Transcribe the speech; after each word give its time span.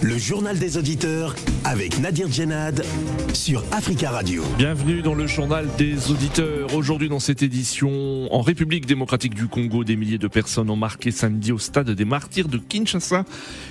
Le 0.00 0.16
journal 0.16 0.56
des 0.56 0.76
auditeurs 0.76 1.34
avec 1.64 1.98
Nadir 1.98 2.30
Djenad 2.30 2.84
sur 3.34 3.64
Africa 3.72 4.10
Radio. 4.10 4.44
Bienvenue 4.56 5.02
dans 5.02 5.14
le 5.14 5.26
journal 5.26 5.66
des 5.76 6.12
auditeurs. 6.12 6.72
Aujourd'hui 6.72 7.08
dans 7.08 7.18
cette 7.18 7.42
édition, 7.42 8.32
en 8.32 8.40
République 8.40 8.86
démocratique 8.86 9.34
du 9.34 9.48
Congo, 9.48 9.82
des 9.82 9.96
milliers 9.96 10.18
de 10.18 10.28
personnes 10.28 10.70
ont 10.70 10.76
marqué 10.76 11.10
samedi 11.10 11.50
au 11.50 11.58
stade 11.58 11.90
des 11.90 12.04
martyrs 12.04 12.46
de 12.46 12.58
Kinshasa 12.58 13.24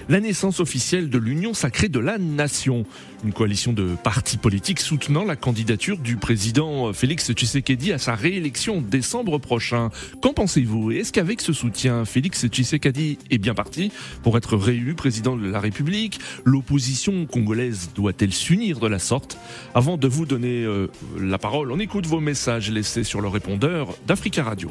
la 0.10 0.20
naissance 0.20 0.60
officielle 0.60 1.10
de 1.10 1.18
l'Union 1.18 1.54
sacrée 1.54 1.88
de 1.88 2.00
la 2.00 2.18
nation. 2.18 2.86
Une 3.24 3.32
coalition 3.32 3.72
de 3.72 3.96
partis 4.04 4.38
politiques 4.38 4.82
soutenant 4.82 5.24
la 5.24 5.38
candidature 5.38 5.98
du 5.98 6.18
président 6.18 6.92
Félix 6.92 7.32
Tshisekedi 7.32 7.94
à 7.94 7.98
sa 7.98 8.16
réélection 8.16 8.80
en 8.80 8.82
décembre 8.82 9.38
prochain. 9.38 9.90
Qu'en 10.22 10.34
pensez-vous? 10.34 10.92
Est-ce 10.92 11.14
qu'avec 11.14 11.40
ce 11.40 11.54
soutien, 11.54 12.04
Félix 12.04 12.46
Tshisekedi 12.48 13.18
est 13.32 13.38
bien 13.38 13.54
parti 13.54 13.92
pour 14.24 14.38
être 14.38 14.58
réélu 14.58 14.94
président 14.94 15.38
de 15.38 15.48
la 15.48 15.60
République? 15.60 16.17
L'opposition 16.46 17.26
congolaise 17.26 17.92
doit-elle 17.96 18.34
s'unir 18.34 18.80
de 18.80 18.88
la 18.88 19.00
sorte? 19.00 19.38
Avant 19.74 19.98
de 19.98 20.08
vous 20.08 20.26
donner 20.26 20.64
euh, 20.64 20.88
la 21.20 21.38
parole, 21.38 21.72
on 21.72 21.80
écoute 21.80 22.06
vos 22.06 22.20
messages 22.20 22.72
laissés 22.72 23.04
sur 23.04 23.22
le 23.22 23.28
répondeur 23.28 23.96
d'Africa 24.06 24.44
Radio. 24.44 24.70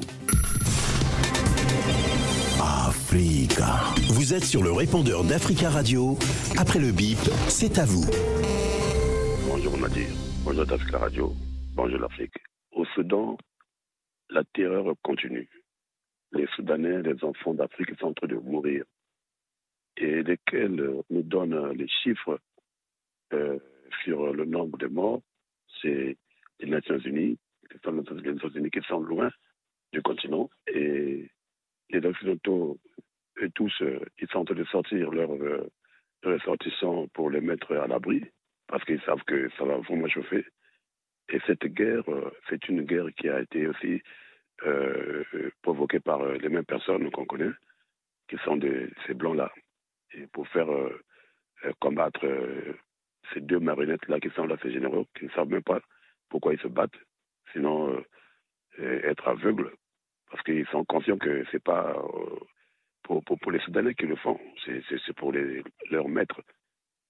Africa. 2.60 3.94
Vous 4.08 4.34
êtes 4.34 4.44
sur 4.44 4.62
le 4.62 4.72
répondeur 4.72 5.24
d'Africa 5.24 5.70
Radio. 5.70 6.18
Après 6.58 6.78
le 6.78 6.92
bip, 6.92 7.18
c'est 7.48 7.78
à 7.78 7.84
vous. 7.84 8.04
Bonjour 9.48 9.78
Nadir, 9.78 10.08
bonjour 10.44 10.66
d'Africa 10.66 10.98
Radio, 10.98 11.32
bonjour 11.74 11.98
l'Afrique. 11.98 12.34
Au 12.72 12.84
Soudan, 12.94 13.38
la 14.30 14.42
terreur 14.54 14.92
continue. 15.02 15.48
Les 16.32 16.46
Soudanais, 16.56 17.02
les 17.02 17.24
enfants 17.24 17.54
d'Afrique 17.54 17.90
sont 17.98 18.08
en 18.08 18.12
train 18.12 18.26
de 18.26 18.36
mourir 18.36 18.84
et 19.96 20.22
lesquels 20.22 21.02
nous 21.10 21.22
donnent 21.22 21.72
les 21.72 21.88
chiffres 21.88 22.38
euh, 23.32 23.58
sur 24.04 24.32
le 24.32 24.44
nombre 24.44 24.78
de 24.78 24.86
morts, 24.86 25.22
c'est 25.80 26.16
les 26.60 26.68
Nations 26.68 26.98
Unies, 26.98 27.38
les 27.70 27.92
Nations 27.92 28.48
Unies 28.50 28.70
qui 28.70 28.80
sont 28.82 29.00
loin 29.00 29.30
du 29.92 30.02
continent, 30.02 30.50
et 30.66 31.30
les 31.90 32.06
Occidentaux, 32.06 32.78
eux 33.40 33.50
tous, 33.54 33.72
euh, 33.82 34.00
ils 34.18 34.28
sont 34.28 34.40
en 34.40 34.44
train 34.44 34.54
de 34.54 34.64
sortir 34.64 35.10
leurs 35.10 35.32
euh, 35.32 35.68
ressortissants 36.24 37.06
pour 37.14 37.30
les 37.30 37.40
mettre 37.40 37.74
à 37.74 37.86
l'abri, 37.86 38.22
parce 38.66 38.84
qu'ils 38.84 39.00
savent 39.02 39.24
que 39.26 39.48
ça 39.56 39.64
va 39.64 39.78
vraiment 39.78 40.08
chauffer. 40.08 40.44
Et 41.28 41.40
cette 41.46 41.66
guerre, 41.66 42.04
c'est 42.48 42.68
une 42.68 42.82
guerre 42.82 43.08
qui 43.16 43.28
a 43.28 43.40
été 43.40 43.66
aussi 43.66 44.00
provoquée 45.62 45.98
par 45.98 46.24
les 46.24 46.48
mêmes 46.48 46.64
personnes 46.64 47.10
qu'on 47.10 47.24
connaît, 47.24 47.50
qui 48.28 48.36
sont 48.44 48.56
des, 48.56 48.88
ces 49.06 49.14
blancs-là 49.14 49.52
pour 50.32 50.46
faire 50.48 50.70
euh, 50.70 51.02
euh, 51.64 51.72
combattre 51.80 52.24
euh, 52.24 52.74
ces 53.32 53.40
deux 53.40 53.58
marionnettes-là 53.58 54.20
qui 54.20 54.30
sont 54.30 54.46
là, 54.46 54.56
ces 54.62 54.72
généraux, 54.72 55.06
qui 55.16 55.24
ne 55.24 55.30
savent 55.30 55.48
même 55.48 55.62
pas 55.62 55.80
pourquoi 56.28 56.54
ils 56.54 56.60
se 56.60 56.68
battent, 56.68 56.98
sinon 57.52 58.02
être 58.78 59.28
aveugles, 59.28 59.72
parce 60.30 60.42
qu'ils 60.42 60.66
sont 60.68 60.84
conscients 60.84 61.16
que 61.16 61.44
c'est 61.50 61.62
pas 61.62 61.96
pour, 63.02 63.50
les 63.50 63.60
Soudanais 63.60 63.94
qui 63.94 64.06
le 64.06 64.16
font, 64.16 64.38
c'est 64.64 65.16
pour 65.16 65.32
leurs 65.32 66.08
maîtres. 66.08 66.40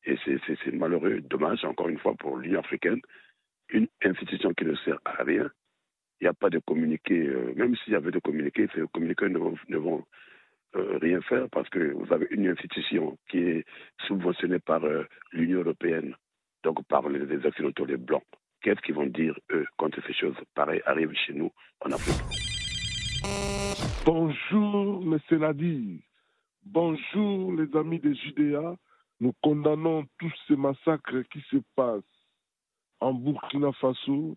Et 0.05 0.17
c'est 0.25 0.73
malheureux, 0.73 1.21
dommage, 1.23 1.65
encore 1.65 1.89
une 1.89 1.99
fois, 1.99 2.15
pour 2.15 2.37
l'Union 2.37 2.61
africaine, 2.61 3.01
une 3.71 3.89
institution 4.05 4.53
qui 4.55 4.65
ne 4.65 4.77
sert 4.77 4.99
à 5.05 5.25
rien. 5.25 5.51
Il 6.21 6.25
n'y 6.25 6.29
a 6.29 6.35
pas 6.35 6.51
de 6.51 6.61
communiqué, 6.61 7.29
même 7.57 7.75
s'il 7.77 7.95
y 7.95 7.97
avait 7.97 8.11
de 8.11 8.21
communiqué, 8.21 8.69
ces 8.75 8.83
communiqués 8.93 9.29
ne 9.29 9.39
ne 9.69 9.77
vont 9.77 10.05
euh, 10.77 10.99
rien 11.01 11.21
faire 11.23 11.49
parce 11.51 11.69
que 11.69 11.93
vous 11.93 12.13
avez 12.13 12.27
une 12.31 12.47
institution 12.49 13.17
qui 13.29 13.39
est 13.39 13.65
subventionnée 14.07 14.59
par 14.59 14.85
euh, 14.85 15.05
l'Union 15.33 15.61
européenne, 15.61 16.15
donc 16.63 16.85
par 16.87 17.09
les, 17.09 17.25
les 17.25 17.47
occidentaux, 17.47 17.85
les 17.85 17.97
blancs. 17.97 18.23
Qu'est-ce 18.63 18.81
qu'ils 18.81 18.95
vont 18.95 19.07
dire, 19.07 19.39
eux, 19.53 19.67
quand 19.77 19.95
ces 19.95 20.13
choses? 20.13 20.37
Pareilles 20.55 20.83
arrivent 20.87 21.15
chez 21.15 21.33
nous 21.35 21.51
en 21.85 21.93
Afrique 21.93 22.17
Bonjour, 24.05 25.03
M. 25.03 25.19
Nadi. 25.39 26.03
Bonjour, 26.65 27.53
les 27.53 27.77
amis 27.77 28.01
des 28.01 28.15
Judéa. 28.15 28.77
Nous 29.21 29.33
condamnons 29.43 30.05
tous 30.19 30.33
ces 30.47 30.57
massacres 30.57 31.23
qui 31.33 31.41
se 31.51 31.57
passent 31.75 32.03
en 33.01 33.15
Burkina 33.15 33.73
Faso. 33.73 34.37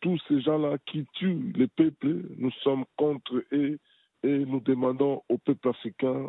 Tous 0.00 0.18
ces 0.28 0.40
gens-là 0.40 0.78
qui 0.86 1.06
tuent 1.14 1.52
les 1.54 1.68
peuples, 1.68 2.22
nous 2.38 2.52
sommes 2.62 2.84
contre 2.96 3.42
eux 3.52 3.78
et 4.22 4.44
nous 4.44 4.60
demandons 4.60 5.22
au 5.28 5.38
peuple 5.38 5.68
africain 5.68 6.28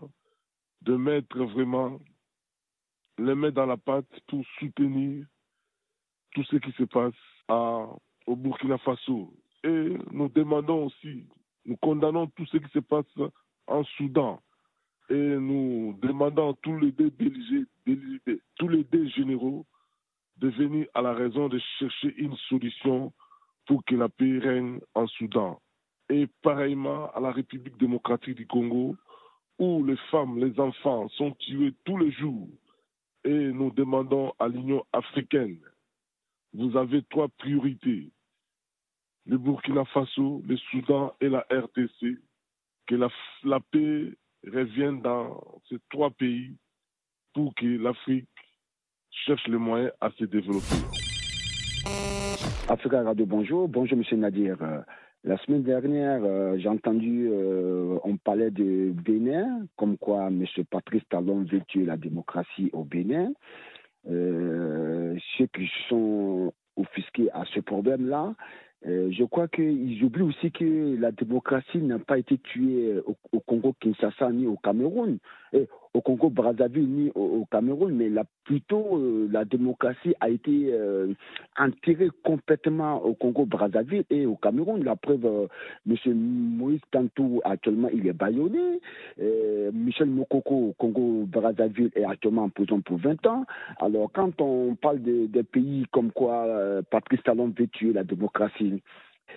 de 0.81 0.95
mettre 0.95 1.37
vraiment 1.37 1.99
les 3.17 3.35
mains 3.35 3.51
dans 3.51 3.65
la 3.65 3.77
pâte 3.77 4.07
pour 4.27 4.43
soutenir 4.59 5.25
tout 6.33 6.43
ce 6.45 6.55
qui 6.57 6.71
se 6.71 6.83
passe 6.83 7.13
au 8.25 8.35
Burkina 8.35 8.77
Faso. 8.79 9.33
Et 9.63 9.97
nous 10.11 10.29
demandons 10.29 10.85
aussi, 10.85 11.27
nous 11.65 11.77
condamnons 11.77 12.27
tout 12.27 12.45
ce 12.47 12.57
qui 12.57 12.71
se 12.71 12.79
passe 12.79 13.05
en 13.67 13.83
Soudan. 13.83 14.41
Et 15.09 15.13
nous 15.13 15.97
demandons 16.01 16.53
tous 16.63 16.77
les 16.79 16.93
tous 18.55 18.67
les 18.69 18.83
deux 18.85 19.07
généraux 19.09 19.65
de 20.37 20.49
venir 20.49 20.87
à 20.93 21.01
la 21.01 21.13
raison 21.13 21.49
de 21.49 21.59
chercher 21.77 22.15
une 22.17 22.35
solution 22.49 23.13
pour 23.67 23.83
que 23.85 23.95
la 23.95 24.09
paix 24.09 24.39
règne 24.39 24.79
en 24.95 25.05
Soudan 25.07 25.61
et 26.11 26.27
pareillement 26.41 27.09
à 27.13 27.21
la 27.21 27.31
République 27.31 27.77
démocratique 27.77 28.35
du 28.35 28.45
Congo, 28.45 28.97
où 29.57 29.83
les 29.85 29.95
femmes, 30.11 30.37
les 30.39 30.59
enfants 30.59 31.07
sont 31.09 31.31
tués 31.31 31.73
tous 31.85 31.97
les 31.97 32.11
jours. 32.11 32.49
Et 33.23 33.29
nous 33.29 33.71
demandons 33.71 34.33
à 34.37 34.49
l'Union 34.49 34.83
africaine, 34.91 35.59
vous 36.53 36.75
avez 36.75 37.01
trois 37.03 37.29
priorités, 37.29 38.11
le 39.25 39.37
Burkina 39.37 39.85
Faso, 39.85 40.41
le 40.45 40.57
Soudan 40.57 41.13
et 41.21 41.29
la 41.29 41.45
RTC, 41.49 42.17
que 42.87 42.95
la, 42.95 43.59
paix 43.71 44.11
revienne 44.45 45.01
dans 45.01 45.41
ces 45.69 45.77
trois 45.89 46.09
pays 46.09 46.57
pour 47.33 47.55
que 47.55 47.65
l'Afrique 47.65 48.27
cherche 49.11 49.47
les 49.47 49.57
moyens 49.57 49.93
à 50.01 50.09
se 50.11 50.25
développer. 50.25 50.81
Africa 52.67 53.03
Radio, 53.03 53.25
bonjour. 53.25 53.69
Bonjour, 53.69 53.97
M. 53.97 54.19
Nadir. 54.19 54.57
La 55.23 55.37
semaine 55.37 55.61
dernière, 55.61 56.21
euh, 56.23 56.57
j'ai 56.57 56.67
entendu, 56.67 57.29
euh, 57.31 57.99
on 58.03 58.17
parlait 58.17 58.49
de 58.49 58.91
Bénin, 58.91 59.67
comme 59.75 59.95
quoi 59.97 60.29
M. 60.29 60.43
Patrice 60.71 61.03
Talon 61.09 61.43
veut 61.43 61.61
tuer 61.67 61.85
la 61.85 61.95
démocratie 61.95 62.71
au 62.73 62.83
Bénin. 62.83 63.31
Euh, 64.09 65.15
ceux 65.37 65.45
qui 65.45 65.69
sont 65.89 66.51
offusqués 66.75 67.29
à 67.33 67.43
ce 67.53 67.59
problème-là, 67.59 68.33
je 68.83 69.23
crois 69.25 69.47
qu'ils 69.47 70.03
oublient 70.03 70.23
aussi 70.23 70.51
que 70.51 70.99
la 70.99 71.11
démocratie 71.11 71.77
n'a 71.77 71.99
pas 71.99 72.17
été 72.17 72.39
tuée 72.39 72.99
au, 73.05 73.39
Congo-Kinshasa 73.41 74.31
ni 74.31 74.47
au 74.47 74.55
Cameroun. 74.55 75.19
Au 75.93 76.01
Congo-Brazzaville 76.01 76.87
ni 76.87 77.11
au, 77.15 77.45
Cameroun, 77.51 77.93
mais 77.93 78.09
là, 78.09 78.23
plutôt 78.45 78.97
euh, 78.97 79.27
la 79.31 79.45
démocratie 79.45 80.15
a 80.19 80.29
été 80.29 80.69
euh, 80.71 81.13
enterrée 81.57 82.09
complètement 82.23 83.03
au 83.03 83.13
Congo-Brazzaville 83.13 84.05
et 84.09 84.25
au 84.25 84.35
Cameroun. 84.35 84.83
La 84.83 84.95
preuve, 84.95 85.25
euh, 85.25 85.45
M. 85.89 85.95
Moïse 86.13 86.81
Tantou, 86.91 87.41
actuellement, 87.43 87.89
il 87.93 88.07
est 88.07 88.13
baïonné. 88.13 88.79
Michel 89.73 90.07
Mokoko 90.07 90.69
au 90.69 90.73
Congo-Brazzaville 90.77 91.91
est 91.95 92.05
actuellement 92.05 92.43
en 92.43 92.49
prison 92.49 92.81
pour 92.81 92.97
20 92.97 93.25
ans. 93.27 93.45
Alors, 93.79 94.11
quand 94.13 94.41
on 94.41 94.75
parle 94.75 95.01
des 95.01 95.27
de 95.27 95.41
pays 95.41 95.85
comme 95.91 96.11
quoi 96.11 96.47
Patrice 96.89 97.21
Talon 97.23 97.53
veut 97.57 97.67
tuer 97.67 97.93
la 97.93 98.03
démocratie, 98.03 98.81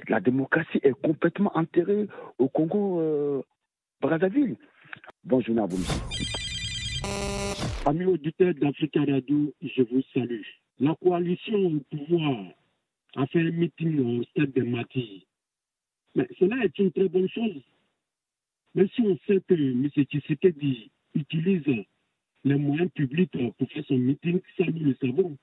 la 0.09 0.19
démocratie 0.21 0.81
est 0.82 1.00
complètement 1.00 1.53
enterrée 1.54 2.09
au 2.38 2.48
Congo-Brazzaville. 2.48 4.56
Bonjour 5.25 5.62
à 5.62 5.66
vous. 5.66 6.44
Amis 7.86 8.06
auditeurs 8.06 8.54
d'Africa 8.54 9.01
Radio, 9.04 9.53
je 9.60 9.83
vous 9.83 10.03
salue. 10.15 10.41
La 10.80 10.95
coalition 10.95 11.66
au 11.66 11.80
pouvoir 11.97 12.47
a 13.16 13.27
fait 13.27 13.41
un 13.41 13.51
meeting 13.51 14.21
au 14.21 14.22
stade 14.24 14.53
de 14.53 14.62
Mati. 14.62 15.27
Mais 16.15 16.27
cela 16.39 16.65
est 16.65 16.78
une 16.78 16.92
très 16.92 17.09
bonne 17.09 17.28
chose. 17.28 17.62
Même 18.74 18.89
si 18.95 19.03
on 19.03 19.18
sait 19.27 19.41
que 19.47 19.54
M. 19.54 19.89
Tshisekedi 19.89 20.91
utilise 21.15 21.84
les 22.45 22.54
moyens 22.56 22.91
publics 22.92 23.30
pour 23.30 23.71
faire 23.71 23.84
son 23.86 23.98
meeting, 23.98 24.41
ça 24.57 24.65
nous 24.65 24.86
le 24.86 24.97
savons. 25.00 25.36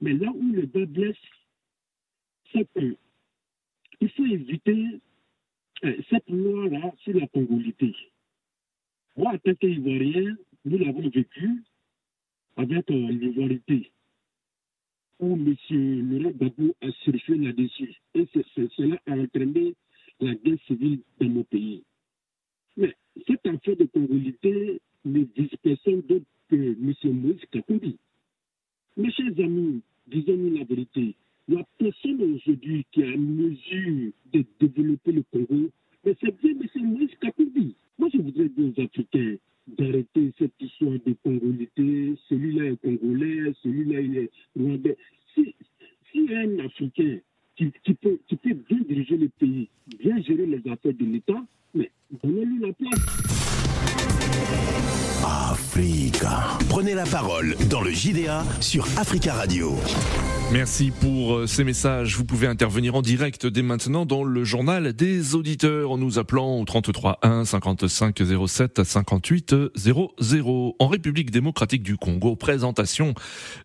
Mais 0.00 0.12
là 0.12 0.30
où 0.30 0.52
le 0.52 0.66
bas 0.66 0.86
blesse, 0.86 1.16
c'est 2.52 2.66
qu'il 2.72 4.10
faut 4.10 4.26
éviter 4.26 5.00
euh, 5.84 5.96
cette 6.08 6.28
loi-là 6.30 6.92
sur 6.98 7.18
la 7.18 7.26
congolité. 7.26 7.94
Moi, 9.16 9.32
en 9.32 9.38
tant 9.38 9.54
qu'Ivoirien, 9.54 10.36
nous 10.68 10.78
l'avons 10.78 11.08
vécu 11.08 11.62
avec 12.56 12.90
euh, 12.90 13.08
l'ivoirité, 13.10 13.90
où 15.18 15.34
M. 15.34 15.56
Laurent 16.10 16.30
Gbagbo 16.30 16.74
a 16.82 16.90
surfé 17.04 17.36
là-dessus. 17.36 17.94
Et 18.14 18.26
cela 18.76 19.00
a 19.06 19.12
entraîné 19.12 19.74
la 20.20 20.34
guerre 20.34 20.58
civile 20.66 21.00
dans 21.20 21.28
nos 21.28 21.44
pays. 21.44 21.82
Mais 22.76 22.94
cette 23.26 23.46
affaire 23.46 23.76
de 23.76 23.84
congolité 23.84 24.80
ne 25.04 25.24
vise 25.36 25.56
personne 25.62 26.02
d'autre 26.02 26.26
que 26.48 26.56
M. 26.56 26.94
Moïse 27.04 27.44
Kakoudi. 27.50 27.96
Mes 28.96 29.12
chers 29.12 29.38
amis, 29.38 29.80
disons-nous 30.06 30.58
la 30.58 30.64
vérité, 30.64 31.14
il 31.48 31.54
n'y 31.54 31.60
a 31.60 31.64
personne 31.78 32.20
aujourd'hui 32.34 32.84
qui 32.92 33.02
a 33.04 33.16
mesure 33.16 34.12
de 34.32 34.44
développer 34.60 35.12
le 35.12 35.22
Congo, 35.32 35.70
c'est 36.04 36.40
bien 36.42 36.52
M. 36.52 36.86
Moïse 36.92 37.14
JDA 57.98 58.44
sur 58.60 58.86
Africa 58.96 59.34
Radio. 59.34 59.74
Merci 60.52 60.92
pour 60.92 61.17
euh, 61.32 61.46
ces 61.46 61.64
messages. 61.64 62.16
Vous 62.16 62.24
pouvez 62.24 62.46
intervenir 62.46 62.94
en 62.94 63.02
direct 63.02 63.46
dès 63.46 63.62
maintenant 63.62 64.06
dans 64.06 64.24
le 64.24 64.44
journal 64.44 64.92
des 64.92 65.34
auditeurs 65.34 65.90
en 65.90 65.98
nous 65.98 66.18
appelant 66.18 66.58
au 66.60 66.64
33 66.64 67.18
1 67.22 67.44
55 67.44 68.20
07 68.46 68.84
58 68.84 69.54
00. 69.74 70.76
En 70.78 70.88
République 70.88 71.30
démocratique 71.30 71.82
du 71.82 71.96
Congo, 71.96 72.36
présentation 72.36 73.14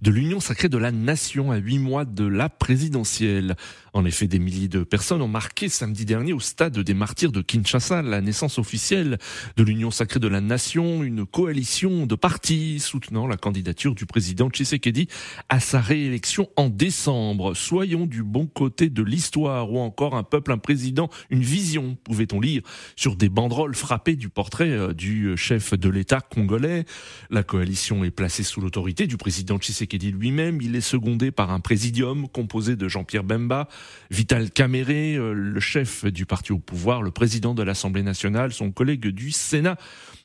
de 0.02 0.12
l'Union 0.12 0.40
sacrée 0.40 0.70
de 0.70 0.78
la 0.78 0.92
nation 0.92 1.52
à 1.52 1.58
huit 1.58 1.80
mois 1.80 2.06
de 2.06 2.26
la 2.26 2.50
présidentielle. 2.50 3.56
En 3.94 4.06
effet, 4.06 4.28
des 4.28 4.40
milliers 4.40 4.68
de 4.68 4.84
personnes 4.84 5.22
ont 5.22 5.28
marqué 5.28 5.70
samedi 5.70 6.06
dernier 6.06 6.34
au 6.34 6.40
stade 6.40 6.80
des 6.80 6.94
martyrs 6.94 7.32
de 7.32 7.42
Kinshasa 7.42 8.02
la 8.02 8.22
naissance 8.22 8.58
officielle 8.58 9.20
de 9.56 9.64
l'Union 9.64 9.92
sacrée 9.92 10.20
de 10.20 10.28
la 10.28 10.42
nation, 10.42 11.04
une 11.04 11.26
coalition 11.26 12.06
de 12.08 12.16
partis 12.16 12.80
soutenant 12.80 13.28
la 13.28 13.38
candidature 13.38 13.94
du 13.94 14.06
président 14.06 14.50
Tshisekedi 14.50 15.08
à 15.50 15.60
sa 15.60 15.80
réélection 15.80 16.50
en 16.56 16.70
décembre. 16.70 17.53
Soyons 17.54 18.06
du 18.06 18.24
bon 18.24 18.46
côté 18.46 18.90
de 18.90 19.04
l'histoire 19.04 19.72
ou 19.72 19.80
encore 19.80 20.16
un 20.16 20.24
peuple, 20.24 20.52
un 20.52 20.58
président, 20.58 21.10
une 21.30 21.42
vision, 21.42 21.98
pouvait-on 22.04 22.40
lire 22.40 22.62
sur 22.96 23.16
des 23.16 23.30
banderoles 23.30 23.76
frappées 23.76 24.16
du 24.16 24.30
portrait 24.30 24.70
euh, 24.70 24.94
du 24.94 25.36
chef 25.38 25.74
de 25.74 25.90
l'État 25.90 26.22
congolais. 26.22 26.86
La 27.30 27.44
coalition 27.44 28.04
est 28.04 28.12
placée 28.12 28.44
sous 28.44 28.62
l'autorité 28.62 29.08
du 29.08 29.18
président 29.18 29.58
Tshisekedi 29.58 30.12
lui-même. 30.12 30.62
Il 30.62 30.76
est 30.76 30.82
secondé 30.82 31.32
par 31.32 31.52
un 31.52 31.60
présidium 31.60 32.28
composé 32.28 32.76
de 32.76 32.88
Jean-Pierre 32.88 33.24
Bemba, 33.24 33.68
Vital 34.12 34.52
Kamere, 34.52 34.90
euh, 34.90 35.34
le 35.34 35.60
chef 35.60 36.06
du 36.06 36.26
parti 36.26 36.52
au 36.52 36.60
pouvoir, 36.60 37.02
le 37.02 37.12
président 37.12 37.54
de 37.54 37.64
l'Assemblée 37.64 38.04
nationale, 38.04 38.54
son 38.54 38.72
collègue 38.72 39.08
du 39.08 39.32
Sénat 39.32 39.78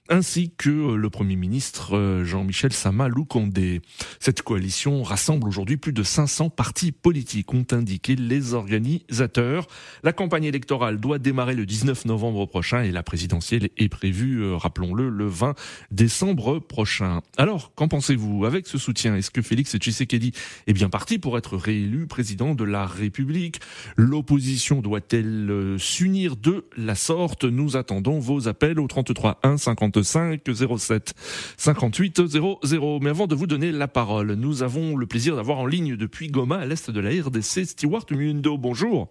ainsi 0.09 0.53
que 0.57 0.71
euh, 0.71 0.97
le 0.97 1.11
Premier 1.11 1.37
ministre 1.37 1.97
euh, 1.97 2.25
Jean-Michel 2.25 2.73
Sama 2.73 3.09
Lukonde. 3.09 3.59
Cette 4.21 4.43
coalition 4.43 5.03
rassemble 5.03 5.49
aujourd'hui 5.49 5.77
plus 5.77 5.93
de 5.93 6.03
500 6.03 6.51
partis 6.51 6.93
politiques, 6.93 7.53
ont 7.53 7.67
indiqué 7.73 8.17
les 8.17 8.55
organisateurs. 8.55 9.67
La 10.03 10.13
campagne 10.13 10.45
électorale 10.45 10.99
doit 10.99 11.19
démarrer 11.19 11.55
le 11.55 11.67
19 11.67 12.07
novembre 12.07 12.47
prochain 12.47 12.83
et 12.83 12.91
la 12.91 13.03
présidentielle 13.03 13.69
est 13.77 13.89
prévue, 13.89 14.43
euh, 14.43 14.57
rappelons-le, 14.57 15.11
le 15.11 15.27
20 15.27 15.55
décembre 15.91 16.59
prochain. 16.59 17.21
Alors, 17.37 17.75
qu'en 17.75 17.89
pensez-vous 17.89 18.47
Avec 18.47 18.67
ce 18.67 18.79
soutien, 18.79 19.17
est-ce 19.17 19.31
que 19.31 19.43
Félix 19.43 19.77
Tshisekedi 19.77 20.33
est 20.67 20.73
bien 20.73 20.89
parti 20.89 21.19
pour 21.19 21.37
être 21.37 21.57
réélu 21.57 22.07
président 22.07 22.55
de 22.55 22.65
la 22.65 22.87
République? 22.87 23.61
L'opposition 23.97 24.81
doit-elle 24.81 25.77
s'unir 25.79 26.37
de 26.37 26.65
la 26.77 26.95
sorte? 26.95 27.45
Nous 27.45 27.77
attendons 27.77 28.19
vos 28.19 28.49
appels 28.49 28.81
au 28.81 28.87
33 28.87 29.41
1 29.43 29.57
50 29.57 29.98
5 30.03 30.41
07 30.79 31.15
58 31.57 32.27
00. 32.27 33.01
Mais 33.01 33.11
avant 33.11 33.27
de 33.27 33.35
vous 33.35 33.47
donner 33.47 33.73
la 33.73 33.89
parole, 33.89 34.33
nous 34.35 34.63
avons 34.63 34.97
le 34.97 35.07
plaisir 35.07 35.37
d'avoir 35.37 35.59
en 35.59 35.67
ligne 35.67 35.97
depuis 35.97 36.29
Goma, 36.29 36.57
à 36.57 36.67
l'est 36.67 36.91
de 36.91 37.01
la 37.01 37.11
RDC, 37.11 37.67
Stewart 37.67 38.07
Mundo. 38.11 38.59
Bonjour. 38.59 39.09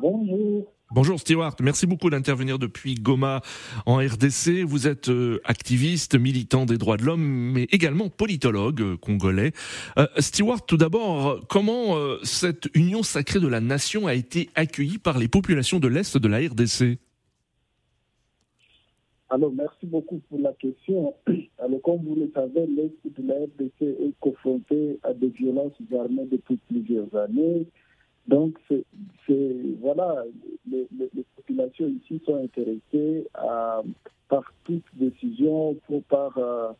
Bonjour. 0.00 0.72
Bonjour 0.90 1.20
Stewart, 1.20 1.54
merci 1.60 1.86
beaucoup 1.86 2.08
d'intervenir 2.08 2.58
depuis 2.58 2.94
Goma 2.94 3.42
en 3.84 3.96
RDC. 3.96 4.62
Vous 4.66 4.86
êtes 4.86 5.10
euh, 5.10 5.38
activiste, 5.44 6.18
militant 6.18 6.64
des 6.64 6.78
droits 6.78 6.96
de 6.96 7.04
l'homme, 7.04 7.22
mais 7.22 7.64
également 7.64 8.08
politologue 8.08 8.80
euh, 8.80 8.96
congolais. 8.96 9.52
Euh, 9.98 10.06
Stewart, 10.16 10.64
tout 10.64 10.78
d'abord, 10.78 11.46
comment 11.46 11.94
cette 12.22 12.70
union 12.72 13.02
sacrée 13.02 13.38
de 13.38 13.48
la 13.48 13.60
nation 13.60 14.06
a 14.06 14.14
été 14.14 14.48
accueillie 14.54 14.96
par 14.96 15.18
les 15.18 15.28
populations 15.28 15.78
de 15.78 15.88
l'Est 15.88 16.16
de 16.16 16.28
la 16.28 16.38
RDC 16.38 16.98
alors, 19.30 19.52
merci 19.52 19.84
beaucoup 19.84 20.20
pour 20.28 20.38
la 20.38 20.54
question. 20.54 21.14
Alors, 21.58 21.82
comme 21.82 22.02
vous 22.02 22.14
le 22.14 22.30
savez, 22.34 22.66
l'Est 22.66 22.94
de 23.04 23.28
la 23.28 23.34
RDC 23.34 23.82
est 23.82 24.14
confronté 24.20 24.98
à 25.02 25.12
des 25.12 25.28
violences 25.28 25.74
armées 25.92 26.26
depuis 26.30 26.58
plusieurs 26.68 27.14
années. 27.14 27.66
Donc, 28.26 28.58
c'est, 28.68 28.84
voilà, 29.80 30.24
les, 30.70 30.86
populations 31.36 31.88
ici 31.88 32.22
sont 32.24 32.36
intéressées 32.36 33.26
par 34.28 34.44
toute 34.64 34.84
décision, 34.94 35.76
pour, 35.86 36.02
par, 36.04 36.36
euh, 36.38 36.70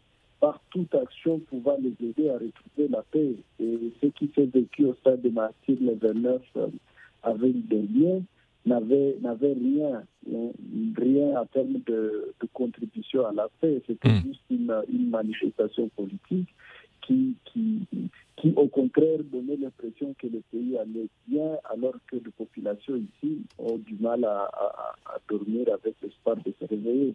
par 0.41 0.61
toute 0.71 0.95
action 0.95 1.39
pouvant 1.41 1.77
les 1.81 1.95
aider 2.07 2.31
à 2.31 2.35
retrouver 2.35 2.89
la 2.89 3.03
paix. 3.11 3.35
Et 3.61 3.93
ce 4.01 4.07
qui 4.07 4.31
s'est 4.35 4.47
vécu 4.47 4.87
au 4.87 4.95
stade 4.95 5.21
de 5.21 5.31
Martyr 5.31 5.77
le 5.81 5.95
29 5.95 6.43
avril 7.23 7.67
dernier, 7.67 8.23
n'avait 8.69 9.17
n'avait 9.21 9.55
rien, 9.55 10.03
rien 10.97 11.41
en 11.41 11.47
termes 11.47 11.81
de, 11.87 12.35
de 12.41 12.49
contribution 12.53 13.27
à 13.27 13.33
la 13.33 13.49
paix. 13.61 13.83
C'était 13.87 14.09
hmm. 14.09 14.23
juste 14.27 14.43
une, 14.51 14.75
une, 14.93 15.11
manifestation 15.11 15.89
politique 15.97 16.49
qui, 17.03 17.35
qui, 17.47 17.87
qui, 18.37 18.53
au 18.57 18.69
contraire, 18.69 19.21
donnait 19.33 19.57
l'impression 19.57 20.15
que 20.19 20.27
le 20.27 20.43
pays 20.53 20.77
allait 20.79 21.09
bien, 21.27 21.57
alors 21.73 21.95
que 22.11 22.17
les 22.17 22.31
populations 22.37 22.97
ici 22.97 23.39
ont 23.59 23.79
du 23.79 23.97
mal 24.01 24.25
à, 24.25 24.49
à, 24.53 24.95
à 25.07 25.19
dormir 25.29 25.67
avec 25.73 25.95
l'espoir 26.03 26.37
de 26.37 26.53
se 26.61 26.67
réveiller. 26.67 27.15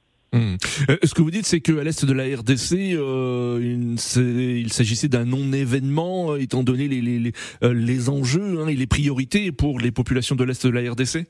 Euh, 0.90 0.98
ce 1.04 1.14
que 1.14 1.22
vous 1.22 1.32
dites, 1.32 1.46
c'est 1.46 1.62
qu'à 1.62 1.84
l'est 1.84 2.06
de 2.06 2.14
la 2.14 2.24
RDC, 2.24 2.96
euh, 2.96 3.60
il 3.62 4.74
s'agissait 4.74 5.08
d'un 5.08 5.26
non-événement, 5.26 6.34
euh, 6.34 6.38
étant 6.38 6.64
donné 6.64 6.88
les, 6.88 7.02
les, 7.02 7.20
les, 7.20 7.32
euh, 7.64 7.74
les 7.74 8.10
enjeux 8.10 8.60
hein, 8.60 8.68
et 8.68 8.76
les 8.76 8.88
priorités 8.88 9.52
pour 9.52 9.80
les 9.80 9.92
populations 9.92 10.36
de 10.36 10.44
l'est 10.44 10.66
de 10.66 10.72
la 10.72 10.92
RDC 10.92 11.28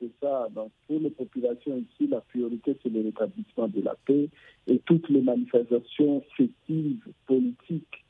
c'est 0.00 0.10
ça. 0.20 0.48
Donc, 0.54 0.70
pour 0.86 1.00
les 1.00 1.10
populations 1.10 1.76
ici, 1.76 2.08
la 2.08 2.20
priorité, 2.20 2.76
c'est 2.82 2.88
le 2.88 3.02
rétablissement 3.02 3.68
de 3.68 3.82
la 3.82 3.94
paix 4.04 4.28
et 4.66 4.78
toutes 4.80 5.08
les 5.08 5.22
manifestations 5.22 6.22
festives, 6.36 7.04
politiques, 7.26 8.02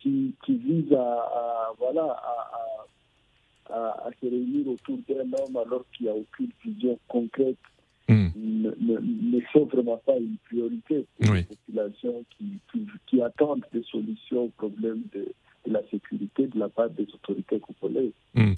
qui, 0.00 0.34
qui 0.44 0.54
visent 0.54 0.94
à, 0.94 1.72
voilà, 1.78 2.04
à, 2.04 2.72
à, 3.70 4.06
à, 4.06 4.10
se 4.20 4.26
réunir 4.26 4.68
autour 4.68 4.98
d'un 5.08 5.20
homme 5.20 5.56
alors 5.56 5.84
qu'il 5.92 6.06
n'y 6.06 6.12
a 6.12 6.14
aucune 6.14 6.50
vision 6.64 6.98
concrète 7.06 7.58
hmm. 8.08 8.28
ne, 8.34 8.70
ne, 8.80 8.98
ne, 8.98 9.40
sont 9.52 9.66
vraiment 9.66 9.98
pas 9.98 10.16
une 10.16 10.38
priorité 10.46 11.06
pour 11.20 11.34
les 11.34 11.42
populations 11.42 12.24
qui, 12.36 12.58
qui, 12.72 12.86
qui 13.06 13.22
attendent 13.22 13.64
des 13.72 13.82
solutions 13.84 14.44
aux 14.44 14.52
problèmes 14.56 15.02
de, 15.12 15.26
la 15.66 15.80
sécurité 15.90 16.46
de 16.46 16.58
la 16.58 16.68
part 16.68 16.90
des 16.90 17.06
autorités 17.14 17.60
congolaises. 17.60 18.12
Hmm. 18.34 18.52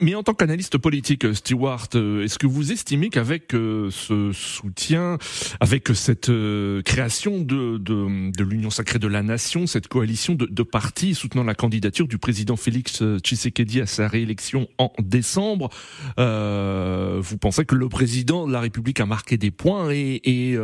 Mais, 0.00 0.14
en 0.14 0.22
tant 0.22 0.34
qu'analyste 0.34 0.78
politique, 0.78 1.32
Stewart, 1.34 1.88
euh, 1.94 2.24
est-ce 2.24 2.38
que 2.38 2.46
vous 2.46 2.72
estimez 2.72 3.10
qu'avec 3.10 3.54
euh, 3.54 3.90
ce 3.90 4.32
soutien, 4.32 5.18
avec 5.60 5.88
cette 5.94 6.30
euh, 6.30 6.82
création 6.82 7.40
de, 7.40 7.78
de, 7.78 8.32
de 8.32 8.44
l'Union 8.44 8.70
sacrée 8.70 8.98
de 8.98 9.06
la 9.06 9.22
nation, 9.22 9.66
cette 9.66 9.88
coalition 9.88 10.34
de, 10.34 10.46
de, 10.46 10.62
partis 10.62 11.14
soutenant 11.14 11.44
la 11.44 11.54
candidature 11.54 12.08
du 12.08 12.18
président 12.18 12.56
Félix 12.56 13.02
Tshisekedi 13.18 13.80
à 13.80 13.86
sa 13.86 14.08
réélection 14.08 14.66
en 14.78 14.92
décembre, 14.98 15.68
euh, 16.18 17.18
vous 17.20 17.38
pensez 17.38 17.64
que 17.64 17.74
le 17.74 17.88
président 17.88 18.46
de 18.46 18.52
la 18.52 18.60
République 18.60 19.00
a 19.00 19.06
marqué 19.06 19.36
des 19.36 19.50
points 19.50 19.90
et, 19.90 20.20
et, 20.24 20.58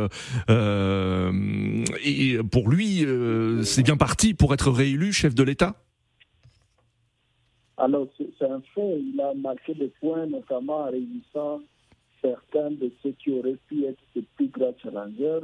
et 2.03 2.37
pour 2.51 2.69
lui, 2.69 3.05
c'est 3.63 3.83
bien 3.83 3.97
parti 3.97 4.33
pour 4.33 4.53
être 4.53 4.71
réélu 4.71 5.13
chef 5.13 5.33
de 5.33 5.43
l'État? 5.43 5.84
Alors, 7.77 8.07
c'est 8.17 8.45
un 8.45 8.61
fait, 8.73 8.99
il 8.99 9.19
a 9.19 9.33
marqué 9.33 9.73
des 9.73 9.89
points, 9.99 10.25
notamment 10.25 10.81
en 10.81 10.91
réunissant 10.91 11.61
certains 12.21 12.71
de 12.71 12.89
ceux 13.03 13.11
qui 13.11 13.31
auraient 13.31 13.57
pu 13.67 13.83
être 13.85 13.99
ses 14.13 14.21
plus 14.35 14.47
grands 14.47 14.75
challengers 14.81 15.41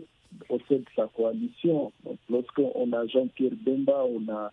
au 0.50 0.58
sein 0.70 0.78
de 0.78 0.86
sa 0.96 1.08
coalition. 1.08 1.92
Donc, 2.06 2.18
lorsqu'on 2.30 2.94
a 2.94 3.06
Jean-Pierre 3.08 3.52
Bemba, 3.66 4.06
on 4.06 4.32
a 4.32 4.52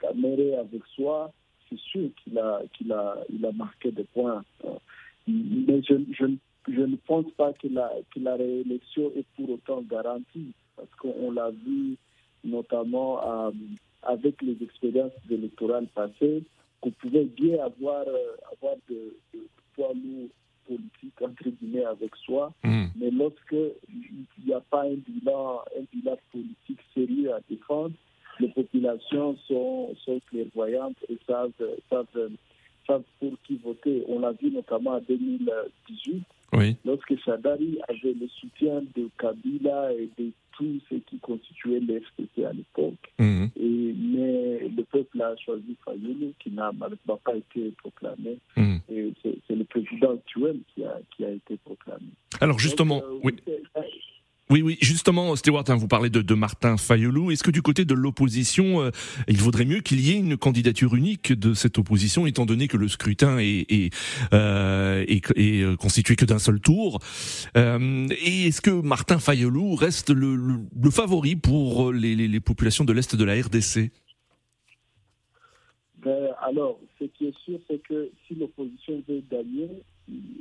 Kamere 0.00 0.58
avec 0.58 0.84
soi, 0.96 1.32
c'est 1.68 1.78
sûr 1.78 2.10
qu'il 2.22 2.36
a, 2.38 2.62
qu'il 2.74 2.92
a, 2.92 3.16
il 3.32 3.46
a 3.46 3.52
marqué 3.52 3.92
des 3.92 4.04
points. 4.04 4.44
Mais 5.28 5.82
je, 5.82 5.94
je, 6.10 6.26
je 6.66 6.80
ne 6.80 6.96
pense 6.96 7.30
pas 7.36 7.52
que 7.52 7.68
la, 7.68 7.92
que 8.12 8.18
la 8.18 8.34
réélection 8.34 9.12
est 9.14 9.26
pour 9.36 9.50
autant 9.50 9.82
garantie, 9.82 10.52
parce 10.76 10.90
qu'on 10.96 11.30
l'a 11.30 11.50
vu 11.50 11.96
notamment 12.42 13.46
euh, 13.46 13.52
avec 14.02 14.42
les 14.42 14.56
expériences 14.62 15.12
électorales 15.30 15.86
passées 15.94 16.42
qu'on 16.80 16.90
pouvait 16.92 17.24
bien 17.24 17.64
avoir, 17.64 18.04
euh, 18.06 18.36
avoir 18.52 18.76
de, 18.88 19.16
de 19.34 19.46
poids 19.74 19.92
lourds 19.94 20.28
politique, 20.70 21.20
entre 21.20 21.48
guillemets, 21.50 21.84
avec 21.84 22.14
soi. 22.16 22.52
Hmm. 22.62 22.86
Mais 22.96 23.10
lorsque 23.10 23.52
il 23.88 24.46
n'y 24.46 24.52
a 24.52 24.60
pas 24.60 24.84
un 24.84 24.94
bilan, 25.06 25.62
un 25.76 25.84
bilan 25.92 26.16
politique 26.32 26.78
sérieux 26.94 27.32
à 27.34 27.40
défendre, 27.48 27.94
les 28.38 28.48
populations 28.48 29.36
sont, 29.48 29.94
sont 30.04 30.20
clairvoyantes 30.30 30.96
et 31.08 31.18
savent, 31.26 31.50
savent, 31.90 32.30
savent 32.86 33.02
pour 33.18 33.32
qui 33.44 33.56
voter. 33.56 34.04
On 34.08 34.20
l'a 34.20 34.32
vu 34.32 34.50
notamment 34.50 34.92
en 34.92 35.00
2018, 35.00 36.22
Oui. 36.54 36.76
lorsque 36.84 37.18
Sadari 37.24 37.78
avait 37.88 38.14
le 38.14 38.28
soutien 38.28 38.82
de 38.96 39.08
Kabila 39.18 39.92
et 39.92 40.08
de 40.18 40.30
tous 40.56 40.80
ceux 40.88 40.98
qui 41.06 41.18
constituaient 41.18 41.80
l'FPC 41.80 42.44
à 42.44 42.52
l'époque. 42.52 43.12
Hmm. 43.18 43.46
Et, 43.56 43.94
mais 43.98 44.68
le 44.68 44.82
peuple 44.84 45.20
a 45.22 45.36
choisi 45.36 45.76
Fayoulou, 45.84 46.32
qui 46.38 46.50
n'a 46.50 46.72
malheureusement 46.72 47.20
pas 47.24 47.36
été 47.36 47.72
proclamé. 47.78 48.38
Et 48.56 49.12
c'est 49.22 49.38
c'est 49.46 49.54
le 49.54 49.64
président 49.64 50.14
actuel 50.14 50.58
qui 50.74 50.84
a, 50.84 50.98
qui 51.16 51.24
a 51.24 51.30
été 51.30 51.56
proclamé. 51.64 52.06
Alors 52.40 52.58
justement, 52.58 53.00
Donc, 53.00 53.04
euh, 53.04 53.20
oui. 53.24 53.36
Oui, 54.50 54.62
oui, 54.62 54.76
justement, 54.80 55.36
Stewart, 55.36 55.62
hein, 55.68 55.76
vous 55.76 55.86
parlez 55.86 56.10
de, 56.10 56.34
Martin 56.34 56.76
Fayoulou. 56.76 57.30
Est-ce 57.30 57.44
que 57.44 57.52
du 57.52 57.62
côté 57.62 57.84
de 57.84 57.94
l'opposition, 57.94 58.82
euh, 58.82 58.90
il 59.28 59.38
vaudrait 59.38 59.64
mieux 59.64 59.80
qu'il 59.80 60.00
y 60.00 60.10
ait 60.10 60.18
une 60.18 60.36
candidature 60.36 60.96
unique 60.96 61.32
de 61.32 61.54
cette 61.54 61.78
opposition, 61.78 62.26
étant 62.26 62.46
donné 62.46 62.66
que 62.66 62.76
le 62.76 62.88
scrutin 62.88 63.38
est, 63.38 63.94
euh, 64.32 65.06
euh, 65.38 65.76
constitué 65.76 66.16
que 66.16 66.24
d'un 66.24 66.40
seul 66.40 66.58
tour? 66.58 66.98
Et 67.54 68.48
est-ce 68.48 68.60
que 68.60 68.70
Martin 68.70 69.20
Fayoulou 69.20 69.76
reste 69.76 70.10
le, 70.10 70.66
favori 70.90 71.36
pour 71.36 71.92
les 71.92 72.40
populations 72.40 72.84
de 72.84 72.92
l'Est 72.92 73.14
de 73.14 73.24
la 73.24 73.34
RDC 73.34 73.92
Ben, 76.02 76.34
alors, 76.40 76.78
ce 76.98 77.04
qui 77.04 77.26
est 77.26 77.38
sûr, 77.44 77.58
c'est 77.68 77.82
que 77.82 78.10
si 78.26 78.34
l'opposition 78.34 79.02
veut 79.06 79.22
gagner, 79.30 79.68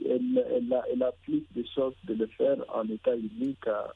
elle, 0.05 0.45
elle, 0.55 0.73
a, 0.73 0.83
elle 0.91 1.03
a 1.03 1.11
plus 1.23 1.43
de 1.55 1.63
chances 1.75 1.95
de 2.05 2.13
le 2.13 2.27
faire 2.27 2.57
en 2.73 2.87
état 2.87 3.15
uni 3.15 3.55
qu'à 3.61 3.93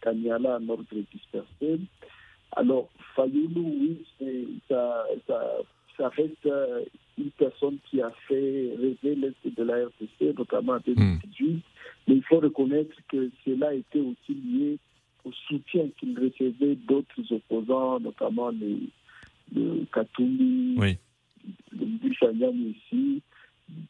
qu'à 0.00 0.12
Niala 0.12 0.58
en 0.58 0.68
ordre 0.68 0.84
dispersé. 1.12 1.80
Alors, 2.52 2.88
Fayoulou, 3.14 3.76
oui, 3.80 4.04
ça, 4.68 5.04
ça, 5.26 5.58
ça 5.96 6.08
reste 6.08 6.46
euh, 6.46 6.84
une 7.18 7.30
personne 7.30 7.78
qui 7.88 8.00
a 8.02 8.10
fait 8.26 8.74
rêver 8.78 9.14
l'Est 9.14 9.56
de 9.56 9.62
la 9.62 9.86
RDC, 9.86 10.36
notamment 10.36 10.72
en 10.72 10.80
2018. 10.80 11.62
Mais 12.08 12.14
il 12.16 12.22
faut 12.24 12.40
reconnaître 12.40 12.96
que 13.08 13.30
cela 13.44 13.74
était 13.74 14.00
aussi 14.00 14.34
lié 14.34 14.78
au 15.24 15.32
soutien 15.48 15.88
qu'il 15.98 16.18
recevait 16.18 16.74
d'autres 16.74 17.32
opposants, 17.32 18.00
notamment 18.00 18.50
les, 18.50 18.88
le 19.54 19.84
Katoumi, 19.92 20.74
Oui. 20.78 20.96
Buchanyam 21.72 22.56
ici. 22.70 23.22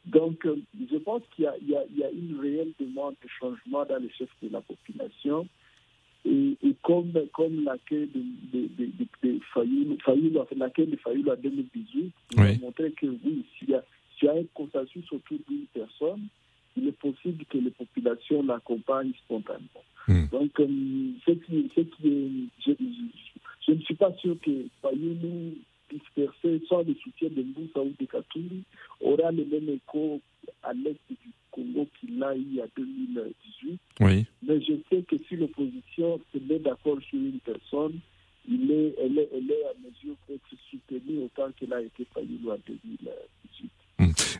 Donc, 0.07 0.45
euh, 0.47 0.57
je 0.91 0.97
pense 0.99 1.23
qu'il 1.35 1.45
y, 1.45 1.49
a- 1.49 1.57
y 1.59 1.75
y 1.99 2.03
une 2.13 2.39
réelle 2.41 2.73
demande 2.79 3.15
de 3.23 3.29
changement 3.41 3.85
dans 3.85 3.99
les 3.99 4.11
chefs 4.11 4.29
de 4.43 4.49
la 4.51 4.61
population. 4.61 5.47
Et, 6.25 6.57
et 6.63 6.75
comme, 6.83 7.13
comme 7.33 7.65
l'accueil 7.65 8.09
de, 8.15 8.21
de, 8.53 8.69
de, 8.79 8.85
de, 8.87 9.07
de 10.53 10.57
l'accueil 10.61 10.87
de 10.87 10.97
en 11.31 11.37
2018, 11.37 12.13
il 12.33 12.41
Oui. 12.41 12.47
a 12.47 12.59
montré 12.61 12.93
que 12.93 13.07
oui, 13.07 13.45
s'il 13.59 13.71
y, 13.71 14.25
y 14.25 14.29
a 14.29 14.33
un 14.33 14.45
consensus 14.55 15.05
autour 15.11 15.39
d'une 15.49 15.67
personne, 15.75 16.29
il 16.77 16.87
est 16.89 16.93
possible 16.99 17.45
que 17.47 17.59
les 17.59 17.71
populations 17.71 18.43
l'accompagnent 18.45 19.13
spontanément. 19.25 19.85
Hmm. 20.07 20.27
Donc, 20.31 20.59
euh, 20.61 20.67
ce 21.27 21.33
qui, 21.33 21.71
ce 21.75 21.81
qui 21.81 22.09
est, 22.09 22.31
je, 22.67 22.71
je- 22.73 23.32
je 23.67 23.73
ne 23.73 23.81
suis 23.81 23.95
pas 23.95 24.13
sûr 24.15 24.37
que 24.41 24.51
Fayoulou 24.81 25.55
dispersé 25.91 26.61
sans 26.69 26.83
le 26.83 26.95
soutien 26.95 27.29
de 27.29 27.43
Mboussa 27.43 27.81
ou 27.83 27.93
de 27.99 28.63
aura 29.01 29.31
le 29.31 29.45
même 29.45 29.69
écho 29.69 30.21
à 30.63 30.73
l'est 30.73 30.97
du 31.11 31.31
Congo 31.51 31.87
qu'il 32.01 32.23
a 32.23 32.35
eu 32.35 32.61
en 32.61 32.69
2018. 32.77 33.81
Oui. 34.01 34.25
Mais 34.43 34.61
je 34.61 34.73
sais 34.89 35.03
que 35.03 35.17
si 35.29 35.37
l'opposition 35.37 36.19
se 36.33 36.39
met 36.39 36.59
d'accord 36.59 36.99
sur 37.03 37.19
une 37.19 37.41
personne, 37.41 38.01
il 38.49 38.71
est, 38.71 38.95
elle, 38.99 39.19
est, 39.19 39.29
elle 39.33 39.51
est 39.51 39.65
à 39.65 39.75
mesure 39.85 40.17
d'être 40.29 40.49
soutenue 40.71 41.25
autant 41.25 41.53
qu'elle 41.53 41.73
a 41.73 41.83
été 41.83 42.07
Fayoulou 42.13 42.51
en 42.51 42.59
2018. 42.67 43.71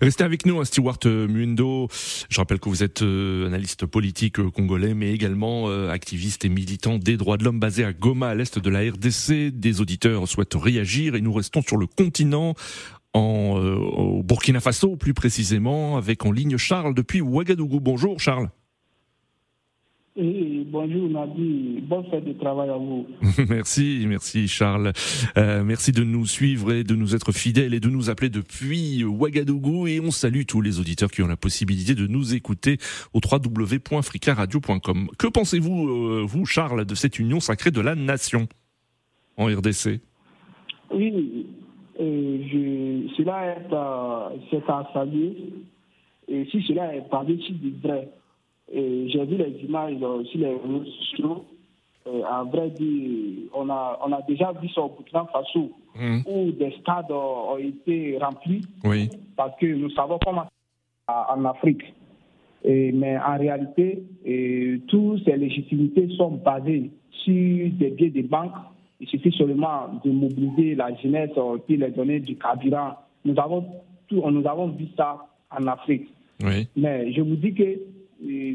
Restez 0.01 0.25
avec 0.25 0.47
nous, 0.47 0.61
hein, 0.61 0.65
Stewart 0.65 0.99
euh, 1.07 1.29
Mundo. 1.29 1.89
Je 2.29 2.41
rappelle 2.41 2.59
que 2.59 2.69
vous 2.69 2.83
êtes 2.83 3.03
euh, 3.03 3.47
analyste 3.47 3.87
politique 3.87 4.41
euh, 4.41 4.51
congolais, 4.51 4.95
mais 4.95 5.13
également 5.13 5.69
activiste 5.89 6.45
et 6.45 6.49
militant 6.49 6.99
des 6.99 7.17
droits 7.17 7.37
de 7.37 7.45
l'homme 7.45 7.61
basé 7.61 7.85
à 7.85 7.93
Goma, 7.93 8.29
à 8.29 8.35
l'est 8.35 8.59
de 8.59 8.71
la 8.71 8.81
RDC. 8.81 9.51
Des 9.53 9.81
auditeurs 9.81 10.27
souhaitent 10.29 10.55
réagir 10.55 11.15
et 11.15 11.21
nous 11.21 11.33
restons 11.33 11.63
sur 11.63 11.77
le 11.77 11.87
continent. 11.87 12.55
En, 13.15 13.57
au 13.59 14.23
Burkina 14.23 14.61
Faso, 14.61 14.97
plus 14.97 15.13
précisément, 15.13 15.99
avec 15.99 16.25
en 16.25 16.33
ligne 16.33 16.57
Charles 16.57 16.95
depuis 16.95 17.21
Ouagadougou. 17.21 17.79
Bonjour 17.79 18.19
Charles. 18.19 18.49
Et 20.15 20.67
bonjour 20.67 21.09
Nadi, 21.09 21.81
bonne 21.89 22.05
fête 22.11 22.27
de 22.27 22.35
travail 22.35 22.69
à 22.69 22.77
vous. 22.77 23.07
merci, 23.49 24.05
merci 24.07 24.47
Charles. 24.47 24.93
Euh, 25.39 25.65
merci 25.65 25.91
de 25.91 26.05
nous 26.05 26.27
suivre 26.27 26.71
et 26.71 26.85
de 26.85 26.95
nous 26.95 27.15
être 27.15 27.33
fidèles 27.33 27.73
et 27.73 27.81
de 27.81 27.89
nous 27.89 28.11
appeler 28.11 28.29
depuis 28.29 29.05
Ouagadougou. 29.05 29.87
Et 29.87 30.01
on 30.01 30.11
salue 30.11 30.43
tous 30.47 30.61
les 30.61 30.79
auditeurs 30.79 31.11
qui 31.11 31.23
ont 31.23 31.29
la 31.29 31.39
possibilité 31.39 31.95
de 31.95 32.07
nous 32.07 32.35
écouter 32.35 32.77
au 33.15 33.21
www.fricaradio.com. 33.25 35.09
Que 35.19 35.29
pensez-vous, 35.29 35.89
euh, 35.89 36.25
vous 36.27 36.45
Charles, 36.45 36.85
de 36.85 36.95
cette 36.95 37.19
union 37.19 37.41
sacrée 37.41 37.71
de 37.71 37.81
la 37.81 37.95
nation 37.95 38.49
en 39.39 39.47
RDC 39.47 39.99
Oui, 40.93 41.47
euh, 42.01 42.39
je, 42.53 43.15
cela 43.17 43.47
est 43.47 43.73
à, 43.73 44.31
c'est 44.51 44.69
à 44.69 44.91
saluer. 44.93 45.55
Et 46.29 46.47
si 46.51 46.63
cela 46.69 46.95
est 46.95 47.05
si 47.47 47.53
du 47.53 47.73
vrai, 47.83 48.11
j'ai 48.73 49.25
vu 49.25 49.37
les 49.37 49.65
images 49.67 49.97
euh, 50.03 50.25
sur 50.25 50.41
les 50.41 50.49
réseaux 50.49 50.85
sociaux. 50.85 51.45
Euh, 52.07 52.23
à 52.29 52.43
vrai 52.43 52.71
dire, 52.71 53.49
on 53.55 53.69
a, 53.71 53.99
on 54.05 54.13
a 54.13 54.23
déjà 54.23 54.53
vu 54.53 54.69
ça 54.71 54.83
au 54.83 54.89
Burkina 54.89 55.25
Faso, 55.33 55.71
Mhm. 55.95 56.23
où 56.27 56.51
des 56.53 56.73
stades 56.81 57.11
ont, 57.11 57.59
été 57.59 58.19
remplis 58.19 58.63
Oui, 58.83 59.11
parce 59.37 59.55
que 59.61 59.67
nous 59.67 59.91
savons 59.91 60.19
comment 60.25 60.47
en 61.07 61.13
en 61.41 61.45
Afrique. 61.45 61.83
Et, 62.65 62.93
mais 62.93 63.19
en 63.19 63.37
réalité, 63.39 64.03
et, 64.25 64.81
toutes 64.89 65.25
ces 65.25 65.37
légitimités 65.37 66.09
sont 66.17 66.31
basées 66.33 66.91
sur 67.25 67.71
des 67.73 67.91
biais 67.91 68.11
de 68.11 68.23
banques. 68.23 68.53
Il 69.01 69.09
suffit 69.09 69.33
seulement 69.33 70.01
de 70.05 70.11
mobiliser 70.11 70.75
la 70.77 70.95
jeunesse 70.97 71.31
euh, 71.37 71.59
puis 71.67 71.77
les 71.77 71.91
donner 71.91 72.21
du 72.21 72.37
carburant. 72.37 72.95
Nous 73.25 73.39
avons, 73.39 73.65
tout, 74.09 74.23
nous 74.31 74.47
avons 74.49 74.69
vu 74.69 74.87
ça 74.97 75.27
en 75.51 75.67
Afrique. 75.67 76.09
oui, 76.43 76.67
Mais 76.77 77.13
je 77.13 77.21
vous 77.21 77.37
dis 77.37 77.53
que 77.53 77.79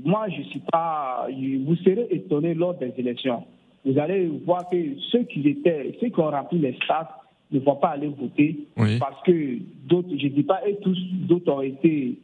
moi, 0.06 0.28
je 0.30 0.42
suis 0.44 0.62
pas. 0.72 1.28
Vous 1.66 1.76
serez 1.78 2.08
étonné 2.12 2.54
lors 2.54 2.74
des 2.76 2.94
élections. 2.98 3.44
Vous 3.86 3.98
allez 4.00 4.28
voir 4.46 4.70
que 4.70 4.78
ceux 5.12 5.24
qui 5.24 5.48
étaient, 5.48 5.96
ceux 6.00 6.10
qui 6.10 6.20
ont 6.20 6.30
rempli 6.32 6.60
les 6.60 6.74
stades 6.84 7.08
ne 7.52 7.60
vont 7.60 7.76
pas 7.76 7.90
aller 7.90 8.08
voter 8.08 8.60
Oui. 8.78 8.98
parce 9.00 9.22
que 9.24 9.58
d'autres, 9.88 10.10
je 10.18 10.28
dis 10.28 10.44
pas 10.44 10.68
et 10.68 10.76
tous, 10.78 10.98
d'autres 11.28 11.52
ont 11.54 11.62
été 11.62 12.18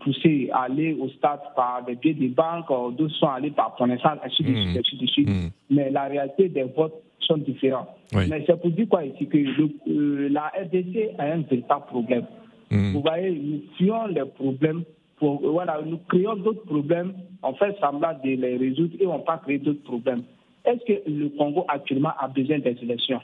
poussés 0.00 0.50
à 0.52 0.62
aller 0.62 0.92
au 0.94 1.08
stade 1.10 1.40
par 1.54 1.84
des 1.86 1.94
biais 1.94 2.14
des 2.14 2.28
banques, 2.28 2.70
euh, 2.70 2.90
d'autres 2.90 3.14
sont 3.14 3.28
allés 3.28 3.50
par 3.52 3.74
connaissance, 3.76 4.18
ainsi 4.24 4.42
de 4.42 4.50
Mhm. 4.50 4.56
suite, 4.56 4.78
ainsi 4.78 4.96
de 4.96 5.06
suite. 5.06 5.28
Mhm. 5.28 5.50
Mais 5.70 5.90
la 5.90 6.04
réalité 6.08 6.48
des 6.48 6.64
votes 6.64 6.94
sont 7.20 7.36
différents. 7.36 7.86
Oui. 8.12 8.24
Mais 8.28 8.42
c'est 8.46 8.60
pour 8.60 8.70
dire 8.70 8.88
quoi 8.88 9.04
ici 9.04 9.26
que 9.28 9.36
le- 9.38 9.70
euh, 9.88 10.28
la 10.30 10.48
RDC 10.48 11.10
a 11.18 11.24
un 11.32 11.42
véritable 11.42 11.84
problème. 11.86 12.24
Mhm. 12.72 12.92
Vous 12.94 13.00
voyez, 13.02 13.30
nous 13.30 13.60
fuyons 13.76 14.06
les 14.08 14.24
problèmes. 14.24 14.82
Pour, 15.20 15.40
euh, 15.44 15.50
voilà, 15.50 15.80
nous 15.86 15.98
créons 16.08 16.34
d'autres 16.36 16.64
problèmes, 16.64 17.12
on 17.42 17.52
fait 17.54 17.76
semblant 17.78 18.14
de 18.24 18.30
les 18.30 18.56
résoudre 18.56 18.94
et 18.98 19.06
on 19.06 19.18
va 19.18 19.38
créer 19.44 19.58
d'autres 19.58 19.82
problèmes. 19.84 20.22
Est-ce 20.64 20.82
que 20.84 21.08
le 21.08 21.28
Congo 21.38 21.64
actuellement 21.68 22.12
a 22.18 22.26
besoin 22.26 22.58
des 22.58 22.76
élections 22.82 23.20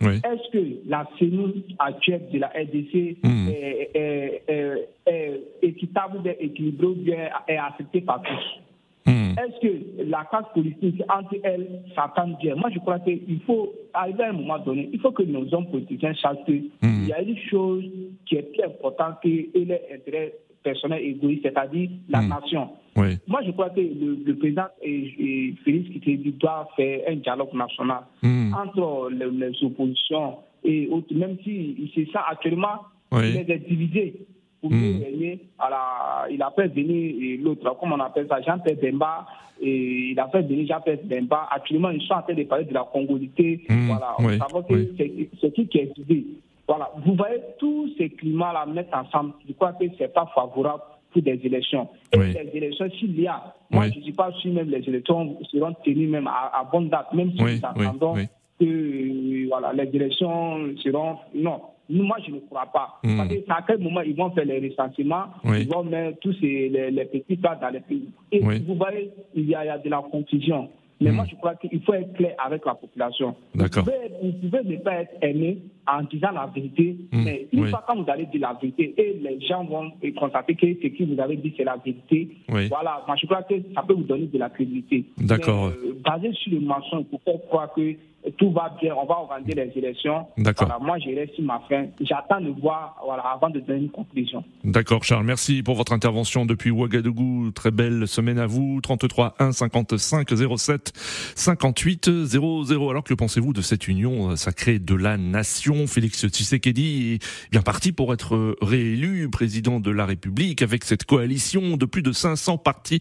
oui. 0.00 0.18
Est-ce 0.18 0.52
que 0.52 0.64
la 0.86 1.08
CENI 1.18 1.74
actuelle 1.80 2.22
de 2.32 2.38
la 2.38 2.46
RDC 2.48 3.16
Mhm. 3.24 3.48
est, 3.48 3.90
est- 3.94 4.42
est- 4.46 4.88
est 5.06 5.40
équitable, 5.60 6.20
est 6.28 6.36
équilibrée, 6.40 6.86
ou 6.86 6.94
bien 6.94 7.28
est 7.48 7.56
acceptée 7.56 8.00
par 8.02 8.22
tous? 8.22 9.10
Mhm. 9.10 9.34
est-ce 9.38 9.58
que 9.60 10.02
la 10.08 10.24
classe 10.30 10.44
politique, 10.54 11.02
entre 11.08 11.34
elles, 11.42 11.82
s'entend 11.96 12.28
bien? 12.40 12.54
Moi, 12.54 12.70
je 12.72 12.78
crois 12.78 13.00
qu'il 13.00 13.40
faut, 13.44 13.72
arriver 13.92 14.22
à 14.22 14.28
un 14.28 14.34
moment 14.34 14.60
donné, 14.60 14.88
il 14.92 15.00
faut 15.00 15.10
que 15.10 15.24
nos 15.24 15.52
hommes 15.52 15.68
politiciens 15.68 16.14
sachent 16.14 16.44
qu'il 16.46 16.70
Mhm. 16.80 17.06
y 17.08 17.12
a 17.12 17.20
une 17.20 17.36
chose 17.50 17.84
qui 18.26 18.36
est 18.36 18.42
plus 18.52 18.62
importante 18.62 19.16
que 19.20 19.26
les 19.28 19.80
intérêts 19.92 20.32
personnels 20.62 21.02
égoïstes, 21.02 21.42
c'est-à-dire 21.44 21.90
la 22.08 22.20
Mhm. 22.22 22.28
nation. 22.28 22.68
Oui. 22.96 23.16
Moi, 23.26 23.40
je 23.46 23.50
crois 23.52 23.70
que 23.70 23.80
le, 23.80 24.18
le 24.26 24.36
président 24.36 24.66
et, 24.82 25.14
et 25.18 25.54
Félix 25.64 25.88
Tshisekedi 25.90 26.32
doit 26.32 26.68
faire 26.76 27.00
un 27.08 27.16
dialogue 27.16 27.54
national 27.54 28.02
Mhm. 28.22 28.54
entre 28.54 29.10
les, 29.10 29.30
les 29.30 29.64
oppositions 29.64 30.36
et 30.64 30.88
autres, 30.88 31.14
même 31.14 31.36
si 31.44 31.90
c'est 31.94 32.08
ça 32.12 32.24
actuellement, 32.28 32.78
Oui. 33.12 33.30
il 33.44 33.50
est 33.50 33.68
divisé. 33.68 34.14
Pour 34.60 34.72
Mm. 34.72 35.36
à 35.60 35.70
la- 35.70 36.26
il 36.32 36.42
a 36.42 36.50
fait 36.50 36.66
venir 36.66 37.14
et 37.22 37.36
l'autre, 37.36 37.76
comment 37.78 37.94
on 37.94 38.00
appelle 38.00 38.26
ça, 38.28 38.40
Jean-Pierre 38.42 38.74
Bemba, 38.82 39.24
et 39.62 40.10
il 40.10 40.18
a 40.18 40.26
fait 40.26 40.42
venir 40.42 40.66
Jean-Pierre 40.66 40.98
Bemba. 41.04 41.46
Actuellement, 41.52 41.90
ils 41.90 42.02
sont 42.02 42.14
en 42.14 42.22
train 42.22 42.34
de 42.34 42.42
parler 42.42 42.64
de 42.64 42.74
la 42.74 42.82
congolité. 42.92 43.60
Voilà, 43.86 44.16
Oui, 44.18 44.36
on 44.52 44.62
que 44.62 44.74
oui. 44.74 44.88
c'est- 44.98 45.28
c'est 45.40 45.54
qui 45.54 45.68
qui 45.68 45.78
est 45.78 45.92
divisé. 45.96 46.26
Voilà, 46.68 46.90
vous 47.04 47.14
voyez 47.14 47.38
tous 47.58 47.90
ces 47.96 48.10
climats-là 48.10 48.66
mettre 48.66 48.94
ensemble. 48.94 49.32
Je 49.48 49.54
crois 49.54 49.72
que 49.72 49.86
c'est 49.96 50.12
pas 50.12 50.30
favorable 50.34 50.82
pour 51.12 51.22
des 51.22 51.40
élections. 51.42 51.88
Et 52.12 52.18
les 52.18 52.50
élections, 52.52 52.90
s'il 52.98 53.18
y 53.18 53.26
a, 53.26 53.54
moi 53.70 53.88
je 53.88 53.98
ne 53.98 54.02
suis 54.02 54.12
pas 54.12 54.30
sûr 54.32 54.52
même 54.52 54.68
les 54.68 54.86
élections 54.86 55.38
seront 55.50 55.74
tenues 55.84 56.08
même 56.08 56.26
à, 56.26 56.68
bonne 56.70 56.90
date, 56.90 57.12
même 57.14 57.32
si 57.32 57.42
nous 57.42 57.60
attendons 57.62 58.14
que 58.60 59.48
voilà, 59.48 59.72
les 59.72 59.88
élections 59.94 60.76
seront. 60.84 61.16
Non, 61.34 61.60
moi, 61.90 62.18
je 62.26 62.32
ne 62.32 62.40
crois 62.40 62.66
pas. 62.66 63.00
Hmm. 63.02 63.16
Parce 63.16 63.28
qu'à 63.30 63.64
quel 63.66 63.78
moment 63.78 64.02
ils 64.02 64.14
vont 64.14 64.30
faire 64.30 64.44
les 64.44 64.68
recensements, 64.68 65.26
ils 65.44 65.68
vont 65.68 65.84
mettre 65.84 66.18
tous 66.18 66.34
ces, 66.34 66.68
les, 66.68 67.04
petits 67.06 67.36
plats 67.36 67.58
dans 67.60 67.70
les 67.70 67.80
pays. 67.80 68.10
Et 68.30 68.40
vous 68.40 68.74
voyez, 68.74 69.10
il 69.34 69.48
y, 69.48 69.54
a, 69.54 69.64
il 69.64 69.68
y 69.68 69.70
a 69.70 69.78
de 69.78 69.88
la 69.88 70.02
confusion. 70.10 70.68
Mais 71.00 71.12
moi, 71.12 71.24
hmm. 71.24 71.28
je 71.30 71.36
crois 71.36 71.54
qu'il 71.54 71.82
faut 71.82 71.94
être 71.94 72.12
clair 72.14 72.34
avec 72.44 72.64
la 72.66 72.74
population. 72.74 73.36
Vous 73.54 73.68
pouvez, 73.68 73.92
vous 74.22 74.32
pouvez 74.32 74.64
ne 74.64 74.76
pas 74.78 75.02
être 75.02 75.14
aimé 75.22 75.58
en 75.86 76.02
disant 76.02 76.32
la 76.32 76.46
vérité, 76.46 76.96
hmm. 77.12 77.24
mais 77.24 77.46
une 77.52 77.68
fois 77.68 77.84
quand 77.86 78.02
vous 78.02 78.10
allez 78.10 78.26
dire 78.26 78.40
la 78.40 78.58
vérité 78.60 78.94
et 78.96 79.18
les 79.22 79.40
gens 79.46 79.64
vont 79.64 79.92
constater 80.16 80.54
que 80.54 80.66
ce 80.66 80.88
que 80.88 81.04
vous 81.04 81.20
avez 81.20 81.36
dit, 81.36 81.54
c'est 81.56 81.64
la 81.64 81.76
vérité, 81.76 82.28
voilà, 82.48 83.02
moi, 83.06 83.16
je 83.20 83.26
crois 83.26 83.42
que 83.42 83.54
ça 83.74 83.82
peut 83.82 83.94
vous 83.94 84.02
donner 84.02 84.26
de 84.26 84.38
la 84.38 84.50
crédibilité. 84.50 85.04
D'accord. 85.18 85.66
Euh, 85.66 85.96
basé 86.04 86.32
sur 86.32 86.52
le 86.52 86.60
mensonge, 86.60 87.04
pour 87.04 87.22
faire 87.22 87.40
croire 87.48 87.72
que 87.74 87.94
tout 88.36 88.50
va 88.50 88.74
bien, 88.80 88.94
on 88.94 89.06
va 89.06 89.16
organiser 89.16 89.54
les 89.54 89.72
élections. 89.76 90.26
D'accord. 90.36 90.68
Voilà, 90.68 90.84
moi, 90.84 90.98
j'irai 90.98 91.30
sur 91.34 91.44
ma 91.44 91.60
fin. 91.68 91.86
J'attends 92.00 92.40
de 92.40 92.50
voir 92.60 92.96
voilà, 93.04 93.22
avant 93.22 93.50
de 93.50 93.60
donner 93.60 93.80
une 93.80 93.90
conclusion. 93.90 94.44
D'accord, 94.64 95.04
Charles. 95.04 95.24
Merci 95.24 95.62
pour 95.62 95.76
votre 95.76 95.92
intervention 95.92 96.46
depuis 96.46 96.70
Ouagadougou. 96.70 97.50
Très 97.52 97.70
belle 97.70 98.06
semaine 98.06 98.38
à 98.38 98.46
vous. 98.46 98.80
33 98.80 99.34
1 99.38 99.52
55 99.52 100.28
07 100.56 100.92
58 101.34 102.24
00. 102.24 102.90
Alors 102.90 103.04
que 103.04 103.14
pensez-vous 103.14 103.52
de 103.52 103.62
cette 103.62 103.88
union 103.88 104.36
sacrée 104.36 104.78
de 104.78 104.94
la 104.94 105.16
nation? 105.16 105.86
Félix 105.86 106.26
Tshisekedi 106.26 107.14
est 107.14 107.50
bien 107.50 107.62
parti 107.62 107.92
pour 107.92 108.12
être 108.12 108.56
réélu 108.60 109.28
président 109.30 109.80
de 109.80 109.90
la 109.90 110.06
République 110.06 110.62
avec 110.62 110.84
cette 110.84 111.04
coalition 111.04 111.76
de 111.76 111.86
plus 111.86 112.02
de 112.02 112.12
500 112.12 112.58
partis 112.58 113.00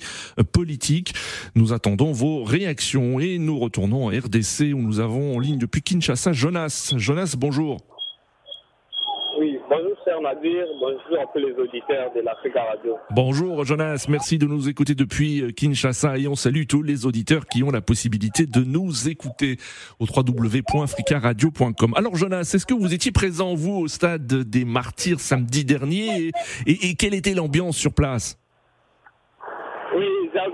politiques. 0.53 1.13
Nous 1.55 1.74
attendons 1.74 2.12
vos 2.12 2.43
réactions 2.43 3.19
et 3.19 3.38
nous 3.38 3.57
retournons 3.60 4.05
en 4.05 4.10
RDC 4.10 4.74
où 4.74 4.81
nous 4.81 5.00
avons 5.00 5.16
en 5.17 5.39
ligne 5.39 5.57
depuis 5.57 5.81
Kinshasa 5.81 6.31
Jonas. 6.31 6.93
Jonas, 6.97 7.36
bonjour. 7.38 7.77
Oui, 9.39 9.59
bonjour 9.69 9.95
cher 10.03 10.19
Nadir, 10.19 10.65
bonjour 10.79 11.21
à 11.21 11.25
tous 11.31 11.38
les 11.38 11.53
auditeurs 11.53 12.12
de 12.15 12.21
l'Africa 12.21 12.63
Radio. 12.63 12.95
Bonjour 13.12 13.63
Jonas, 13.65 14.07
merci 14.09 14.39
de 14.39 14.47
nous 14.47 14.67
écouter 14.67 14.95
depuis 14.95 15.41
euh, 15.41 15.51
Kinshasa 15.51 16.17
et 16.17 16.27
on 16.27 16.33
salue 16.33 16.63
tous 16.67 16.81
les 16.81 17.05
auditeurs 17.05 17.45
qui 17.45 17.62
ont 17.62 17.69
la 17.69 17.81
possibilité 17.81 18.47
de 18.47 18.62
nous 18.62 19.07
écouter 19.09 19.57
au 20.00 20.05
www.africaradio.com. 20.05 21.93
Alors 21.95 22.15
Jonas, 22.15 22.51
est-ce 22.55 22.65
que 22.65 22.74
vous 22.74 22.95
étiez 22.95 23.12
présent 23.12 23.53
vous 23.53 23.75
au 23.75 23.88
stade 23.88 24.25
des 24.25 24.65
Martyrs 24.65 25.19
samedi 25.19 25.63
dernier 25.63 26.31
et 26.65 26.95
quelle 26.95 27.13
était 27.13 27.36
l'ambiance 27.36 27.77
sur 27.77 27.93
place? 27.93 28.39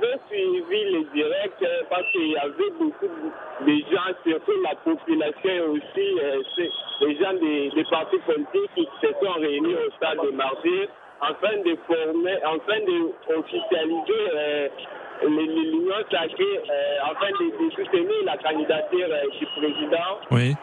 J'avais 0.01 0.19
suivi 0.29 0.85
les 0.91 1.03
directs 1.13 1.61
euh, 1.61 1.83
parce 1.89 2.03
qu'il 2.11 2.31
y 2.31 2.37
avait 2.37 2.69
beaucoup 2.79 3.05
de 3.05 3.73
gens, 3.91 4.13
surtout 4.25 4.61
la 4.63 4.75
population 4.75 5.71
aussi, 5.71 6.19
euh, 6.21 6.41
les 7.01 7.15
gens 7.17 7.33
des, 7.33 7.83
partis 7.89 8.17
politiques 8.19 8.71
qui 8.75 8.87
se 9.01 9.07
sont 9.13 9.33
réunis 9.33 9.75
au 9.75 9.91
stade 9.97 10.19
de 10.23 10.31
mardi 10.31 10.87
afin 11.21 11.57
de 11.57 11.77
former, 11.87 12.37
afin 12.43 12.79
d'officialiser 12.81 14.23
euh, 14.33 14.67
l'union 15.23 15.95
sacrée, 16.11 16.59
afin 17.03 17.29
de, 17.31 17.71
soutenir 17.75 18.25
la 18.25 18.37
candidature 18.37 19.07
du 19.39 19.45
président, 19.45 20.19
oui. 20.31 20.55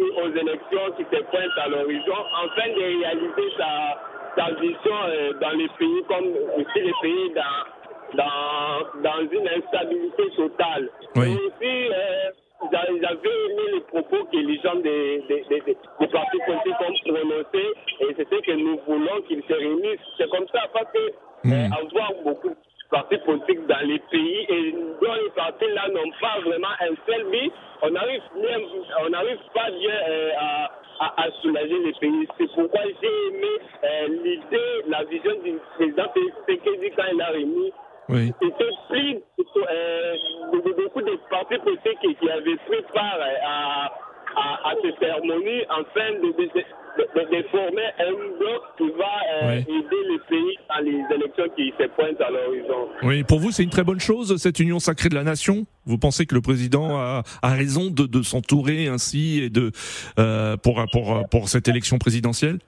aux 0.00 0.28
élections 0.28 0.92
qui 0.96 1.04
se 1.04 1.22
pointent 1.22 1.58
à 1.62 1.68
l'horizon, 1.68 2.16
afin 2.42 2.68
de 2.70 2.80
réaliser 2.80 3.52
sa 3.56 4.00
sa 4.36 4.50
vision 4.60 4.98
euh, 5.06 5.32
dans 5.40 5.56
les 5.56 5.68
pays 5.78 6.02
comme 6.08 6.26
aussi 6.56 6.80
les 6.80 6.92
pays 7.02 7.32
dans, 7.34 7.73
dans, 8.14 9.02
dans 9.02 9.30
une 9.30 9.48
instabilité 9.48 10.30
totale. 10.36 10.90
Oui. 11.16 11.26
Et 11.26 11.34
aussi, 11.34 11.92
euh, 11.92 12.30
j'avais 12.72 12.88
aimé 13.00 13.62
les 13.74 13.80
propos 13.80 14.24
que 14.24 14.36
les 14.36 14.58
gens 14.60 14.76
des, 14.76 15.22
des, 15.28 15.44
des, 15.48 15.60
des 15.60 16.06
partis 16.08 16.38
politiques 16.46 16.80
ont 16.80 17.12
prononcés 17.12 17.74
et 18.00 18.14
ce 18.16 18.40
que 18.40 18.52
nous 18.52 18.78
voulons 18.86 19.22
qu'ils 19.28 19.42
se 19.42 19.52
réunissent. 19.52 20.00
C'est 20.18 20.30
comme 20.30 20.46
ça 20.52 20.62
parce 20.72 20.90
que 20.92 21.48
hmm. 21.48 21.52
euh, 21.52 21.82
avoir 21.82 22.12
beaucoup 22.24 22.48
de 22.50 22.56
partis 22.90 23.18
politiques 23.18 23.66
dans 23.66 23.86
les 23.86 23.98
pays 24.10 24.46
et 24.48 24.72
dont 24.72 25.14
les 25.14 25.30
partis 25.34 25.70
là 25.74 25.88
n'ont 25.88 26.10
pas 26.20 26.40
vraiment 26.44 26.74
un 26.80 26.94
seul 27.06 27.24
but, 27.30 27.52
on 27.82 27.90
n'arrive 27.90 28.22
on 29.04 29.10
n'arrive 29.10 29.38
pas 29.54 29.70
bien 29.70 29.94
à 30.38 30.70
à, 31.00 31.30
soulager 31.42 31.78
les 31.80 31.92
pays. 31.94 32.28
C'est 32.38 32.46
pourquoi 32.54 32.80
j'ai 32.84 33.08
aimé 33.28 33.48
euh, 33.82 34.08
l'idée, 34.22 34.88
la 34.88 35.04
vision 35.04 35.32
du 35.42 35.58
président 35.76 36.04
Tshisekedi 36.14 36.90
quand 36.96 37.04
il 37.12 37.20
a 37.20 37.28
remis. 37.28 37.72
Oui. 38.08 38.32
C'était 38.40 38.70
pris 38.88 39.22
euh, 39.56 40.14
de, 40.52 40.82
beaucoup 40.82 41.00
de 41.00 41.18
partis 41.30 41.58
politiques 41.58 42.18
qui, 42.20 42.30
avaient 42.30 42.56
pris 42.66 42.82
part 42.92 43.18
euh, 43.18 43.46
à, 43.46 43.92
à, 44.36 44.70
à 44.70 44.74
cette 44.82 44.98
cérémonie 44.98 45.62
afin 45.70 46.12
de, 46.20 46.28
de, 46.36 46.46
de, 46.98 47.48
former 47.48 47.86
un 47.98 48.12
bloc 48.38 48.62
qui 48.78 48.90
va 48.98 49.48
euh, 49.48 49.58
aider 49.58 50.02
les 50.10 50.18
pays 50.28 50.58
dans 50.68 50.84
les 50.84 51.14
élections 51.14 51.44
qui 51.56 51.72
se 51.78 51.86
pointent 51.88 52.20
à 52.20 52.30
l'horizon. 52.30 52.88
Oui, 53.02 53.24
pour 53.24 53.38
vous, 53.38 53.50
c'est 53.50 53.62
une 53.62 53.70
très 53.70 53.84
bonne 53.84 54.00
chose, 54.00 54.36
cette 54.36 54.60
union 54.60 54.78
sacrée 54.78 55.08
de 55.08 55.14
la 55.14 55.24
nation? 55.24 55.64
Vous 55.86 55.98
pensez 55.98 56.26
que 56.26 56.34
le 56.34 56.40
président 56.40 56.96
a, 56.98 57.22
a 57.42 57.50
raison 57.50 57.90
de, 57.90 58.06
de 58.06 58.22
s'entourer 58.22 58.88
ainsi 58.88 59.42
et 59.44 59.50
de, 59.50 59.70
euh, 60.18 60.56
pour, 60.56 60.84
pour, 60.92 61.22
pour 61.30 61.48
cette 61.48 61.68
élection 61.68 61.98
présidentielle 61.98 62.58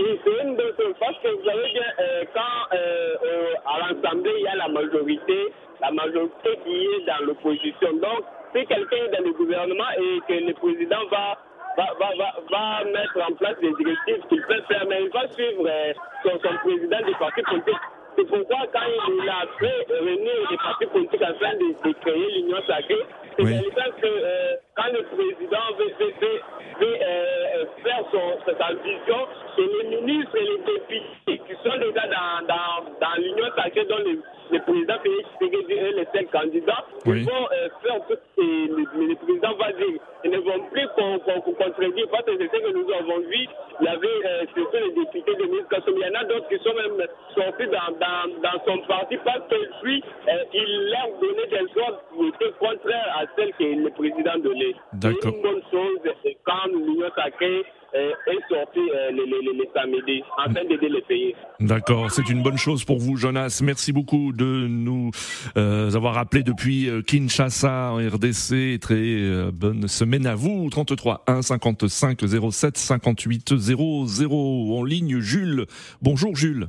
Oui, 0.00 0.18
c'est 0.24 0.42
une 0.42 0.56
bonne 0.56 0.74
chose, 0.76 0.94
parce 1.00 1.18
que 1.22 1.28
vous 1.28 1.44
savez 1.44 1.72
bien, 1.72 1.82
euh, 2.00 2.24
quand 2.34 2.76
euh, 2.76 3.54
à 3.66 3.88
l'Assemblée, 4.04 4.32
il 4.36 4.44
y 4.44 4.48
a 4.48 4.56
la 4.56 4.68
majorité, 4.68 5.52
la 5.80 5.90
majorité 5.90 6.58
qui 6.64 6.84
est 6.84 7.06
dans 7.06 7.26
l'opposition. 7.26 7.92
Donc, 7.94 8.24
si 8.54 8.66
quelqu'un 8.66 8.96
est 8.96 9.16
dans 9.16 9.24
le 9.24 9.32
gouvernement 9.32 9.90
et 9.98 10.20
que 10.28 10.46
le 10.46 10.54
président 10.54 11.04
va 11.10 11.38
va, 11.76 11.86
va, 11.98 12.34
va, 12.50 12.84
mettre 12.84 13.18
en 13.28 13.34
place 13.34 13.58
des 13.60 13.72
directives 13.72 14.22
qu'il 14.28 14.42
peut 14.42 14.62
faire, 14.68 14.86
mais 14.88 15.02
il 15.02 15.10
va 15.10 15.26
suivre 15.32 15.66
euh, 15.66 15.92
son, 16.22 16.38
son, 16.38 16.56
président 16.58 17.04
du 17.04 17.12
parti 17.14 17.42
politique. 17.42 17.82
C'est 18.16 18.28
pourquoi 18.28 18.58
quand 18.72 18.86
il 19.08 19.28
a 19.28 19.44
fait 19.58 19.92
réunir 19.92 20.50
les 20.50 20.56
partis 20.56 20.86
politiques 20.86 21.22
afin 21.22 21.54
de, 21.54 21.88
de 21.88 21.94
créer 22.00 22.30
l'Union 22.36 22.58
sacrée, 22.66 23.02
c'est 23.36 23.44
oui. 23.44 23.60
que 24.00 24.06
euh, 24.06 24.54
quand 24.76 24.90
le 24.92 25.02
président 25.04 25.66
veut, 25.78 25.94
veut, 25.98 26.14
veut, 26.20 26.40
veut 26.80 26.98
euh, 27.00 27.64
faire 27.82 28.02
son, 28.10 28.38
sa 28.46 28.72
vision, 28.74 29.26
c'est 29.54 29.62
les 29.62 30.00
ministres 30.00 30.36
et 30.36 30.44
les 30.44 30.58
députés 30.58 31.38
qui 31.46 31.54
sont 31.62 31.76
déjà 31.78 32.06
dans, 32.08 32.46
dans, 32.46 32.90
dans 33.00 33.22
l'Union 33.22 33.46
sacrée 33.56 33.84
dont 33.84 34.02
le 34.50 34.60
président 34.60 34.94
Félix 35.02 35.28
Tshisekedi 35.38 35.72
et 35.72 35.92
les 35.92 36.06
cinq 36.12 36.30
candidats 36.30 36.84
oui. 37.06 37.22
vont 37.22 37.46
euh, 37.52 37.68
faire 37.82 38.00
tout 38.08 38.14
ce 38.14 38.36
que 38.36 38.42
le, 38.42 39.06
le, 39.06 39.14
président 39.16 39.54
va 39.54 39.72
dire. 39.72 40.00
Ils 40.24 40.30
ne 40.30 40.38
vont 40.38 40.60
plus 40.72 40.88
qu'on 40.96 41.18
qu 41.18 41.54
contredire 41.54 42.06
parce 42.10 42.24
que 42.24 42.32
c'est 42.38 42.50
ce 42.50 42.62
que 42.62 42.72
nous 42.72 42.90
avons 42.92 43.20
vu. 43.20 43.46
Il 43.80 43.86
y 43.86 43.88
avait 43.88 44.06
euh, 44.26 44.44
surtout 44.54 44.76
les 44.76 44.92
députés 44.92 45.34
de 45.34 45.44
Ministre 45.44 45.68
Kassoum. 45.70 45.94
Il 45.96 46.06
y 46.06 46.10
en 46.10 46.20
a 46.20 46.24
d'autres 46.24 46.48
qui 46.48 46.58
sont 46.58 46.74
même 46.74 47.06
sortis 47.34 47.66
dans, 47.66 47.92
dans, 47.98 48.40
dans 48.42 48.64
son 48.66 48.78
parti 48.86 49.16
parce 49.24 49.46
que 49.48 49.56
lui, 49.84 50.02
euh, 50.28 50.44
il 50.52 50.90
leur 50.90 51.08
donnait 51.20 51.46
des 51.48 51.80
ordres 51.80 52.00
qui 52.14 52.28
étaient 52.28 52.54
contraires 52.58 53.16
à 53.18 53.24
celles 53.36 53.52
que 53.54 53.64
le 53.64 53.90
président 53.90 54.38
donnait. 54.38 54.63
C'est 55.00 55.24
une 55.24 55.42
bonne 55.42 55.62
chose 55.70 55.98
quand 56.44 56.66
l'Union 56.72 57.10
sacrée 57.16 57.62
est 57.94 58.54
sorti 58.54 58.80
euh, 58.80 59.10
les, 59.12 59.24
les, 59.24 59.52
les, 59.52 59.70
samedis 59.72 60.22
afin 60.38 60.64
d'aider 60.64 60.88
les 60.88 61.02
pays. 61.02 61.34
D'accord, 61.60 62.10
c'est 62.10 62.28
une 62.28 62.42
bonne 62.42 62.58
chose 62.58 62.84
pour 62.84 62.98
vous, 62.98 63.16
Jonas. 63.16 63.60
Merci 63.62 63.92
beaucoup 63.92 64.32
de 64.32 64.66
nous 64.68 65.10
euh, 65.56 65.94
avoir 65.94 66.18
appelé 66.18 66.42
depuis 66.42 66.88
euh, 66.88 67.02
Kinshasa 67.02 67.92
en 67.92 67.96
RDC. 67.98 68.80
Très 68.80 68.94
euh, 68.94 69.50
bonne 69.52 69.86
semaine 69.86 70.26
à 70.26 70.34
vous. 70.34 70.68
33 70.70 71.24
1 71.26 71.42
55 71.42 72.20
07 72.50 72.76
58 72.76 73.56
00 73.56 74.76
en 74.76 74.84
ligne. 74.84 75.20
Jules. 75.20 75.66
Bonjour, 76.02 76.34
Jules. 76.34 76.68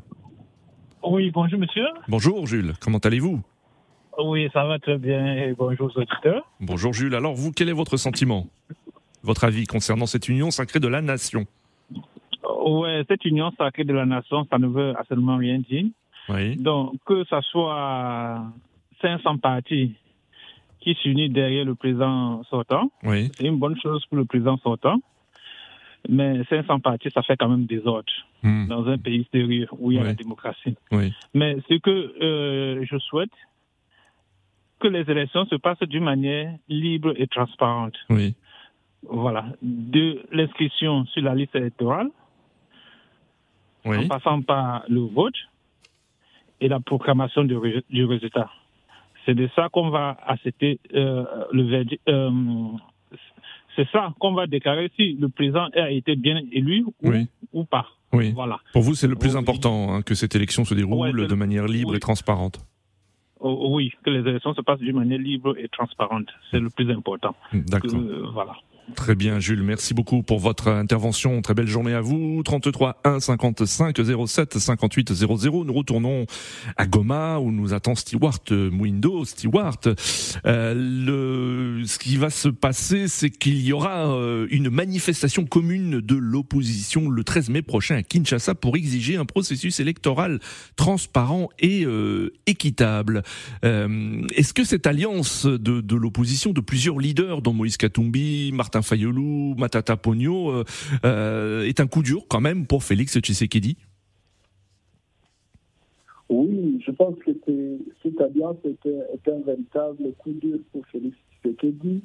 Oui, 1.04 1.32
bonjour, 1.32 1.60
monsieur. 1.60 1.86
Bonjour, 2.08 2.46
Jules. 2.46 2.74
Comment 2.80 3.00
allez-vous? 3.00 3.42
Oui, 4.18 4.50
ça 4.54 4.66
va 4.66 4.80
très 4.80 4.98
bien. 4.98 5.36
Et 5.36 5.54
bonjour 5.54 5.92
auditeurs. 5.96 6.44
Bonjour, 6.60 6.94
Jules. 6.94 7.16
Alors, 7.16 7.34
vous, 7.34 7.52
quel 7.52 7.70
est 7.70 7.74
votre 7.74 7.98
sentiment? 7.98 8.48
Votre 9.24 9.44
avis 9.46 9.66
concernant 9.66 10.06
cette 10.06 10.30
union 10.30 10.52
sacrée 10.52 10.80
de 10.80 10.88
la 10.88 11.02
nation? 11.02 11.46
Ouais, 12.66 13.04
cette 13.08 13.26
union 13.26 13.52
sacrée 13.58 13.84
de 13.84 13.94
la 13.94 14.06
nation, 14.06 14.46
ça 14.50 14.58
ne 14.58 14.68
veut 14.68 14.94
absolument 14.98 15.38
rien 15.38 15.60
dire. 15.60 15.86
Oui. 16.30 16.56
Donc, 16.56 16.94
que 17.06 17.24
ce 17.26 17.42
soit 17.42 18.42
500 19.02 19.38
partis 19.38 19.96
qui 20.80 20.96
s'unissent 21.02 21.34
derrière 21.34 21.66
le 21.66 21.76
président 21.76 22.44
sortant, 22.44 22.92
oui. 23.04 23.32
c'est 23.36 23.46
une 23.46 23.58
bonne 23.58 23.80
chose 23.82 24.06
pour 24.06 24.18
le 24.18 24.26
président 24.26 24.58
sortant. 24.58 25.00
Mais 26.08 26.44
500 26.50 26.80
partis, 26.82 27.10
ça 27.12 27.24
fait 27.24 27.36
quand 27.36 27.50
même 27.50 27.66
des 27.66 27.86
ordres 27.88 28.14
mmh. 28.44 28.68
dans 28.68 28.88
un 28.88 28.98
pays 29.00 29.28
sérieux 29.32 29.68
où 29.80 29.92
il 29.92 29.96
y 29.96 29.98
a 29.98 30.04
oui. 30.04 30.08
la 30.08 30.14
démocratie. 30.14 30.76
Oui. 30.92 31.12
Mais 31.34 31.58
ce 31.68 31.80
que 31.80 31.90
euh, 31.90 32.86
je 32.86 32.98
souhaite, 33.00 33.32
que 34.88 34.94
les 34.94 35.10
élections 35.10 35.46
se 35.46 35.56
passent 35.56 35.88
d'une 35.88 36.04
manière 36.04 36.54
libre 36.68 37.14
et 37.18 37.28
transparente. 37.28 37.96
Oui 38.10 38.36
voilà, 39.10 39.46
de 39.62 40.22
l'inscription 40.32 41.06
sur 41.08 41.22
la 41.22 41.36
liste 41.36 41.56
électorale 41.56 42.10
en 43.86 44.08
passant 44.08 44.42
par 44.42 44.84
le 44.90 45.02
vote 45.02 45.36
et 46.60 46.68
la 46.68 46.80
proclamation 46.80 47.44
du, 47.44 47.56
résultat. 48.06 48.50
C'est 49.26 49.36
de 49.36 49.48
ça 49.56 49.70
qu'on 49.70 49.90
va 49.90 50.18
accepter 50.26 50.80
euh, 50.94 51.24
le 51.52 51.64
verdict. 51.64 52.02
Euh, 52.10 52.32
c'est 53.76 53.88
ça 53.92 54.14
qu'on 54.20 54.34
va 54.34 54.48
déclarer 54.48 54.92
si 54.96 55.14
le 55.20 55.30
président 55.30 55.68
a 55.76 55.92
été 55.92 56.16
bien 56.16 56.42
élu 56.52 56.86
ou, 57.54 57.64
pas. 57.66 57.88
Oui. 58.14 58.32
Voilà. 58.32 58.60
Pour 58.72 58.84
vous, 58.84 58.96
c'est 58.96 59.08
le 59.08 59.16
plus 59.16 59.36
important 59.36 59.94
hein, 59.94 60.02
que 60.02 60.16
cette 60.16 60.36
élection 60.36 60.64
se 60.64 60.74
déroule 60.74 61.28
de 61.28 61.36
manière 61.36 61.66
libre 61.66 61.96
et 61.96 62.00
transparente. 62.00 62.66
Oh, 63.48 63.76
oui, 63.76 63.94
que 64.04 64.10
les 64.10 64.28
élections 64.28 64.56
se 64.56 64.62
passent 64.62 64.80
d'une 64.80 64.96
manière 64.96 65.20
libre 65.20 65.56
et 65.56 65.68
transparente. 65.68 66.30
C'est 66.50 66.60
le 66.60 66.72
plus 66.72 66.90
important. 66.92 67.36
D'accord. 67.54 67.92
voilà. 68.34 68.56
Très 68.94 69.16
bien, 69.16 69.40
Jules. 69.40 69.64
Merci 69.64 69.96
beaucoup 69.96 70.22
pour 70.22 70.40
votre 70.40 70.68
intervention. 70.68 71.42
Très 71.42 71.56
belle 71.56 71.68
journée 71.68 71.94
à 71.94 72.02
vous. 72.02 72.44
33 72.44 73.02
1 73.04 73.20
55 73.20 74.00
07 74.28 74.60
58 74.60 75.12
00. 75.12 75.66
Nous 75.66 75.74
retournons 75.74 76.28
à 76.78 76.86
Goma 76.86 77.40
où 77.40 77.52
nous 77.52 77.74
attend 77.74 77.96
Stewart 77.96 78.44
Mwindo. 78.52 79.26
Stewart, 79.26 79.80
euh, 80.46 80.74
le, 80.76 81.84
ce 81.86 81.98
qui 81.98 82.18
va 82.18 82.30
se 82.30 82.48
passer, 82.48 83.08
c'est 83.08 83.32
qu'il 83.32 83.60
y 83.62 83.74
aura 83.74 84.08
euh, 84.08 84.48
une 84.52 84.70
manifestation 84.70 85.46
commune 85.46 86.00
de 86.00 86.16
l'opposition 86.16 87.10
le 87.10 87.24
13 87.24 87.50
mai 87.50 87.64
prochain 87.64 87.96
à 87.96 88.04
Kinshasa 88.04 88.54
pour 88.54 88.78
exiger 88.78 89.18
un 89.18 89.26
processus 89.26 89.80
électoral 89.80 90.40
transparent 90.76 91.50
et 91.58 91.86
euh, 91.86 92.34
équitable. 92.46 93.24
Euh, 93.64 94.22
est-ce 94.36 94.54
que 94.54 94.64
cette 94.64 94.86
alliance 94.86 95.48
de, 95.48 95.82
de 95.82 95.96
l'opposition, 95.96 96.52
de 96.52 96.62
plusieurs 96.62 97.00
leaders, 97.00 97.42
dont 97.42 97.54
Moïse 97.54 97.78
Katumbi, 97.78 98.52
Martin 98.54 98.75
Martin 98.76 98.82
Fayoulou, 98.82 99.56
Matata 99.58 99.96
Pogno, 99.96 100.52
euh, 100.52 100.64
euh, 101.06 101.64
est 101.64 101.80
un 101.80 101.88
coup 101.88 102.04
dur 102.04 102.26
quand 102.28 102.42
même 102.42 102.68
pour 102.68 102.84
Félix 102.84 103.18
Tshisekedi 103.18 103.78
Oui, 106.28 106.84
je 106.86 106.92
pense 106.92 107.16
que 107.20 107.32
cette 108.04 108.20
alliance 108.20 108.58
était, 108.66 109.32
un 109.32 109.40
véritable 109.46 110.14
coup 110.18 110.34
dur 110.34 110.60
pour 110.74 110.86
Félix 110.88 111.16
Tshisekedi, 111.42 112.04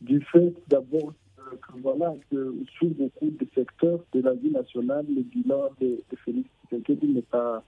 du 0.00 0.20
fait 0.30 0.54
d'abord 0.68 1.12
que 1.36 1.80
voilà 1.82 2.14
que 2.30 2.54
sur 2.78 2.88
beaucoup 2.90 3.30
de 3.30 3.46
secteurs 3.52 3.98
de 4.12 4.20
la 4.20 4.34
vie 4.34 4.50
nationale, 4.50 5.04
le 5.08 5.22
bilan 5.22 5.70
de, 5.80 5.98
Félix 6.24 6.48
Tshisekedi 6.68 7.08
n'est 7.08 7.22
pas, 7.22 7.64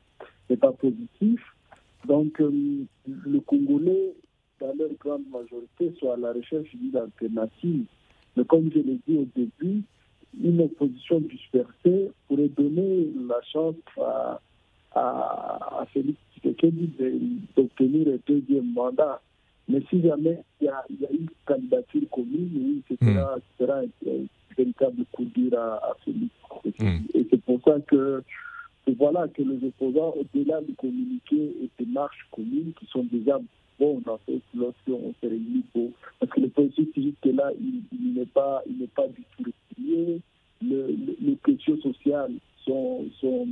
pas 0.60 0.72
positif. 0.72 1.40
Donc, 2.06 2.40
euh, 2.40 2.84
le 3.06 3.40
Congolais, 3.40 4.14
dans 4.60 4.72
leur 4.78 4.90
grande 5.00 5.24
majorité, 5.32 5.92
sont 5.98 6.12
à 6.12 6.16
la 6.16 6.32
recherche 6.32 6.72
d'une 6.76 6.96
alternative 6.96 7.86
mais 8.36 8.44
comme 8.44 8.70
je 8.72 8.78
l'ai 8.78 8.98
dit 9.06 9.18
au 9.18 9.26
début, 9.36 9.82
une 10.42 10.60
opposition 10.60 11.20
dispersée 11.20 12.10
pourrait 12.28 12.48
donner 12.48 13.08
la 13.28 13.40
chance 13.52 13.74
à, 14.00 14.40
à, 14.94 15.86
Félix 15.92 16.18
Tshisekedi 16.34 16.90
d'obtenir 17.56 18.08
un 18.08 18.18
deuxième 18.26 18.72
mandat. 18.72 19.20
Mais 19.68 19.80
si 19.88 20.02
jamais 20.02 20.40
il 20.60 20.66
y 20.66 20.68
a, 20.68 20.84
une 21.10 21.28
candidature 21.46 22.02
commune, 22.10 22.50
oui, 22.54 22.82
ce 22.88 22.96
sera, 22.96 23.82
hmm. 23.82 24.08
un, 24.08 24.26
véritable 24.56 25.04
coup 25.12 25.24
dur 25.24 25.58
à, 25.58 25.96
Félix 26.04 26.32
hmm. 26.64 26.98
Et 27.14 27.26
c'est 27.30 27.42
pour 27.42 27.60
ça 27.64 27.78
que 27.86 28.22
voilà 28.98 29.26
que 29.28 29.42
les 29.42 29.66
opposants, 29.66 30.14
au-delà 30.18 30.60
de 30.60 30.72
communiquer 30.76 31.56
et 31.62 31.70
des 31.78 31.90
marches 31.90 32.26
communes 32.30 32.72
qui 32.78 32.86
sont 32.86 33.04
déjà 33.04 33.38
bon, 33.78 34.02
en 34.06 34.18
fait, 34.18 34.40
lorsqu'on 34.54 35.14
se 35.20 35.26
réunit 35.26 35.64
pour. 35.72 35.83
Il, 37.60 38.14
n'est 38.14 38.26
pas, 38.26 38.62
il 38.68 38.78
n'est 38.78 38.86
pas 38.86 39.06
du 39.08 39.22
tout 39.36 39.44
régulier. 39.76 40.20
Le, 40.62 40.96
les 41.20 41.36
questions 41.44 41.78
sociales 41.80 42.32
sont, 42.64 43.04
sont, 43.20 43.48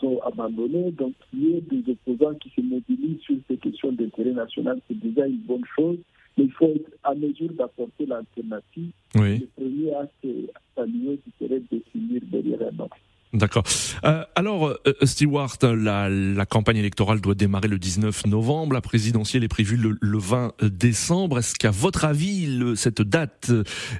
sont 0.00 0.20
abandonnées. 0.20 0.92
Donc, 0.92 1.14
il 1.32 1.50
y 1.50 1.56
a 1.56 1.60
des 1.60 1.92
opposants 1.92 2.34
qui 2.34 2.50
se 2.50 2.60
mobilisent 2.60 3.20
sur 3.20 3.36
ces 3.48 3.56
questions 3.56 3.92
d'intérêt 3.92 4.32
national, 4.32 4.80
c'est 4.88 4.98
déjà 4.98 5.26
une 5.26 5.38
bonne 5.38 5.64
chose. 5.76 5.98
Mais 6.36 6.44
il 6.44 6.52
faut 6.52 6.66
être 6.66 6.90
à 7.02 7.14
mesure 7.14 7.52
d'apporter 7.54 8.06
l'alternative. 8.06 8.92
Oui. 9.16 9.38
Le 9.40 9.46
premier 9.56 9.94
acte 9.94 10.26
à 10.54 10.60
saluer, 10.76 11.18
serait 11.40 11.62
de 11.72 11.82
finir 11.92 12.20
derrière 12.30 12.62
un 12.62 12.84
autre. 12.84 12.96
D'accord. 13.38 13.62
Euh, 14.04 14.24
alors, 14.34 14.66
euh, 14.66 14.92
Stewart, 15.04 15.56
la, 15.62 16.08
la, 16.08 16.46
campagne 16.46 16.76
électorale 16.76 17.20
doit 17.20 17.34
démarrer 17.34 17.68
le 17.68 17.78
19 17.78 18.26
novembre. 18.26 18.74
La 18.74 18.80
présidentielle 18.80 19.44
est 19.44 19.48
prévue 19.48 19.76
le, 19.76 20.18
20 20.18 20.54
décembre. 20.62 21.38
Est-ce 21.38 21.54
qu'à 21.54 21.70
votre 21.70 22.04
avis, 22.04 22.74
cette 22.74 23.00
date 23.00 23.52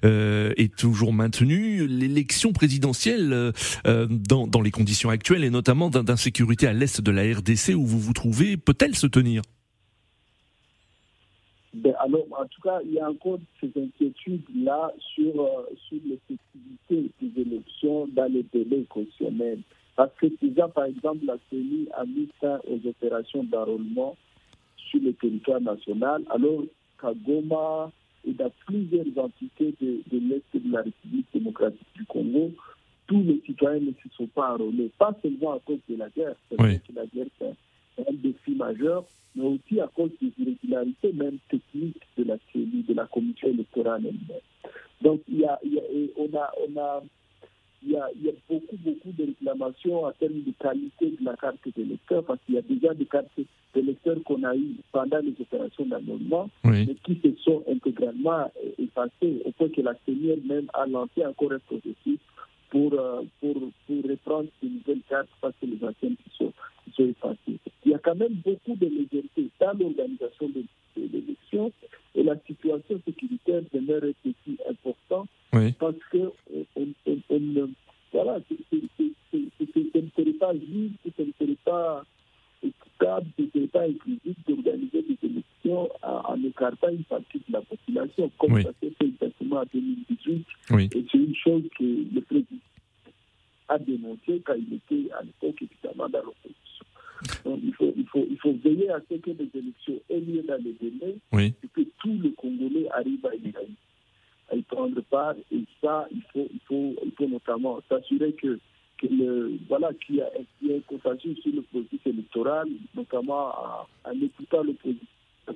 euh, 0.04 0.52
est 0.56 0.74
toujours 0.74 1.12
maintenue? 1.12 1.86
L'élection 1.86 2.52
présidentielle, 2.52 3.52
euh, 3.86 4.06
dans, 4.10 4.48
dans, 4.48 4.60
les 4.60 4.72
conditions 4.72 5.10
actuelles 5.10 5.44
et 5.44 5.50
notamment 5.50 5.88
d'insécurité 5.88 6.66
à 6.66 6.72
l'est 6.72 7.00
de 7.00 7.10
la 7.12 7.22
RDC 7.22 7.74
où 7.76 7.86
vous 7.86 8.00
vous 8.00 8.12
trouvez, 8.12 8.56
peut-elle 8.56 8.96
se 8.96 9.06
tenir? 9.06 9.42
Ben, 11.74 11.94
alors, 12.00 12.24
en 12.32 12.46
tout 12.46 12.60
cas, 12.62 12.80
il 12.84 12.94
y 12.94 12.98
a 12.98 13.08
encore 13.08 13.38
ces 13.60 13.70
inquiétudes-là 13.76 14.92
sur, 15.14 15.40
euh, 15.40 15.62
sur 15.88 15.98
l'effectivité 16.90 17.12
des 17.22 17.40
élections 17.42 18.06
dans 18.08 18.32
les 18.32 18.44
délais 18.52 18.84
constitutionnels. 18.88 19.60
Parce 19.96 20.12
que 20.20 20.26
déjà, 20.40 20.68
par 20.68 20.84
exemple, 20.84 21.24
la 21.24 21.36
CENI 21.50 21.88
a 21.96 22.04
mis 22.04 22.28
fin 22.40 22.60
aux 22.68 22.88
opérations 22.88 23.42
d'enrôlement 23.44 24.16
sur 24.76 25.00
le 25.00 25.12
territoire 25.12 25.60
national, 25.60 26.22
alors 26.30 26.62
qu'à 27.00 27.12
Goma 27.14 27.90
et 28.24 28.32
dans 28.32 28.50
plusieurs 28.66 29.06
entités 29.16 29.74
de, 29.80 30.00
de 30.10 30.18
l'Est 30.18 30.44
de 30.54 30.72
la 30.72 30.82
République 30.82 31.26
démocratique 31.32 31.86
du 31.94 32.04
Congo, 32.04 32.52
tous 33.06 33.22
les 33.22 33.40
citoyens 33.44 33.80
ne 33.80 33.92
se 33.92 34.14
sont 34.16 34.26
pas 34.28 34.54
enrôlés, 34.54 34.90
pas 34.98 35.16
seulement 35.22 35.54
à 35.54 35.58
cause 35.60 35.80
de 35.88 35.96
la 35.96 36.08
guerre, 36.10 36.34
oui. 36.58 36.78
que 36.80 36.94
la 36.94 37.06
guerre 37.06 37.26
c'est 37.38 37.54
un 37.98 38.12
défi 38.14 38.52
majeur, 38.52 39.04
mais 39.34 39.44
aussi 39.44 39.80
à 39.80 39.88
cause 39.88 40.10
des 40.20 40.32
irrégularités 40.38 41.12
même 41.12 41.38
techniques 41.48 42.02
de 42.16 42.24
la 42.24 42.36
CENI, 42.52 42.84
de 42.88 42.94
la 42.94 43.06
commission 43.06 43.48
électorale 43.48 44.06
elle-même. 44.06 44.40
Donc, 45.00 45.20
il 45.28 45.40
y 45.40 45.44
a, 45.44 45.58
il 45.64 45.74
y 45.74 45.78
a, 45.78 45.82
on 46.16 46.36
a, 46.36 46.50
on 46.66 46.80
a 46.80 47.02
il 47.82 47.92
y, 47.92 47.96
a, 47.96 48.08
il 48.16 48.26
y, 48.26 48.28
a, 48.28 48.32
beaucoup, 48.48 48.76
beaucoup 48.78 49.12
de 49.12 49.26
réclamations 49.26 50.04
en 50.04 50.12
termes 50.12 50.42
de 50.42 50.52
qualité 50.58 51.10
de 51.10 51.24
la 51.24 51.36
carte 51.36 51.60
d'électeur, 51.76 52.24
parce 52.24 52.40
qu'il 52.44 52.56
y 52.56 52.58
a 52.58 52.62
déjà 52.62 52.92
des 52.92 53.06
cartes 53.06 53.28
d'électeurs 53.72 54.16
qu'on 54.24 54.42
a 54.42 54.56
eues 54.56 54.74
pendant 54.90 55.18
les 55.18 55.34
opérations 55.40 55.86
d'annulement, 55.86 56.50
mais 56.64 56.86
qui 57.04 57.20
se 57.22 57.40
sont 57.42 57.62
intégralement 57.70 58.50
effacées, 58.78 59.42
au 59.44 59.52
point 59.52 59.68
que 59.68 59.80
la 59.80 59.94
CENI 60.04 60.30
elle-même 60.30 60.68
a 60.74 60.86
lancé 60.86 61.24
encore 61.24 61.52
un 61.52 61.60
processus 61.60 62.18
pour, 62.70 62.92
euh, 62.94 63.22
pour, 63.40 63.54
pour 63.86 64.10
reprendre 64.10 64.48
de 64.62 64.68
nouvelles 64.68 65.02
cartes 65.08 65.28
parce 65.40 65.54
que 65.60 65.66
les 65.66 65.82
anciennes 65.84 66.16
qui 66.16 66.36
sont, 66.36 66.52
qui 66.84 66.90
sont 66.92 67.08
effacées. 67.08 67.58
Il 67.84 67.92
y 67.92 67.94
a 67.94 67.98
quand 67.98 68.16
même 68.16 68.34
beaucoup 68.44 68.74
de 68.76 68.86
légèreté 68.86 69.48
dans 69.60 69.72
l'organisation 69.78 70.48
de, 70.48 70.64
l'élection 70.96 71.72
et 72.14 72.22
la 72.24 72.36
situation 72.46 73.00
sécuritaire 73.06 73.62
demeure 73.72 74.02
un 74.02 74.12
défi 74.24 74.58
important 74.68 75.26
parce 75.78 75.96
que 76.10 76.30
on, 76.76 76.86
on, 77.30 77.68
voilà, 78.12 78.40
ce 78.48 78.74
ne 78.74 80.10
serait 80.16 80.32
pas 80.38 80.52
juste, 80.54 80.94
ce 81.16 81.22
ne 81.22 81.32
serait 81.38 81.56
pas 81.64 82.04
équitable, 82.62 83.26
ce 83.36 83.42
ne 83.42 83.48
serait 83.50 83.66
pas 83.68 83.82
inclusif 83.84 84.36
d'organiser 84.46 84.97
en, 86.62 86.68
écartant 86.68 86.88
une 86.88 87.04
partie 87.04 87.38
de 87.38 87.52
la 87.52 87.60
population, 87.62 88.30
comme 88.38 88.62
ça 88.62 88.70
s'est 88.80 88.92
fait 88.98 89.06
exactement 89.06 89.60
en 89.60 89.64
2018. 89.72 90.46
Et 90.94 91.06
c'est 91.10 91.18
une 91.18 91.34
chose 91.34 91.62
que 91.78 91.84
le 91.84 92.20
président 92.20 92.60
a 93.68 93.78
dénoncé 93.78 94.42
quand 94.44 94.54
il 94.54 94.74
était 94.74 95.12
à 95.12 95.22
l'époque 95.22 95.62
évidemment 95.62 96.08
dans 96.08 96.22
l'opposition. 96.22 96.84
Donc, 97.44 97.60
il 97.62 97.74
faut, 97.74 97.92
il, 97.96 98.06
faut, 98.06 98.26
il 98.30 98.38
faut 98.38 98.54
veiller 98.64 98.90
à 98.90 99.00
ce 99.10 99.16
que 99.16 99.30
les 99.30 99.50
élections 99.54 100.00
aient 100.08 100.20
lieu 100.20 100.42
dans 100.42 100.62
les 100.62 100.72
délais 100.72 101.16
et 101.32 101.68
que 101.74 101.82
tous 102.00 102.18
les 102.22 102.32
Congolais 102.32 102.88
arrivent 102.90 103.26
à 103.26 103.34
y, 103.34 103.52
à 104.50 104.56
y 104.56 104.62
prendre 104.62 105.00
part. 105.02 105.34
Et 105.52 105.64
ça, 105.80 106.06
il 106.12 106.22
faut, 106.32 106.48
il 106.52 106.60
faut, 106.66 106.94
il 107.04 107.12
faut 107.12 107.28
notamment 107.28 107.80
s'assurer 107.88 108.32
que, 108.34 108.58
que 108.98 109.06
le, 109.06 109.58
voilà, 109.68 109.90
qu'il 109.94 110.16
y, 110.16 110.22
a, 110.22 110.26
un 110.26 110.80
consensus 110.86 111.38
sur 111.40 111.52
le 111.54 111.62
processus 111.62 112.00
électoral, 112.06 112.68
notamment 112.94 113.52
en, 114.04 114.20
écoutant 114.20 114.62
l'opposition, 114.62 115.06
la 115.46 115.54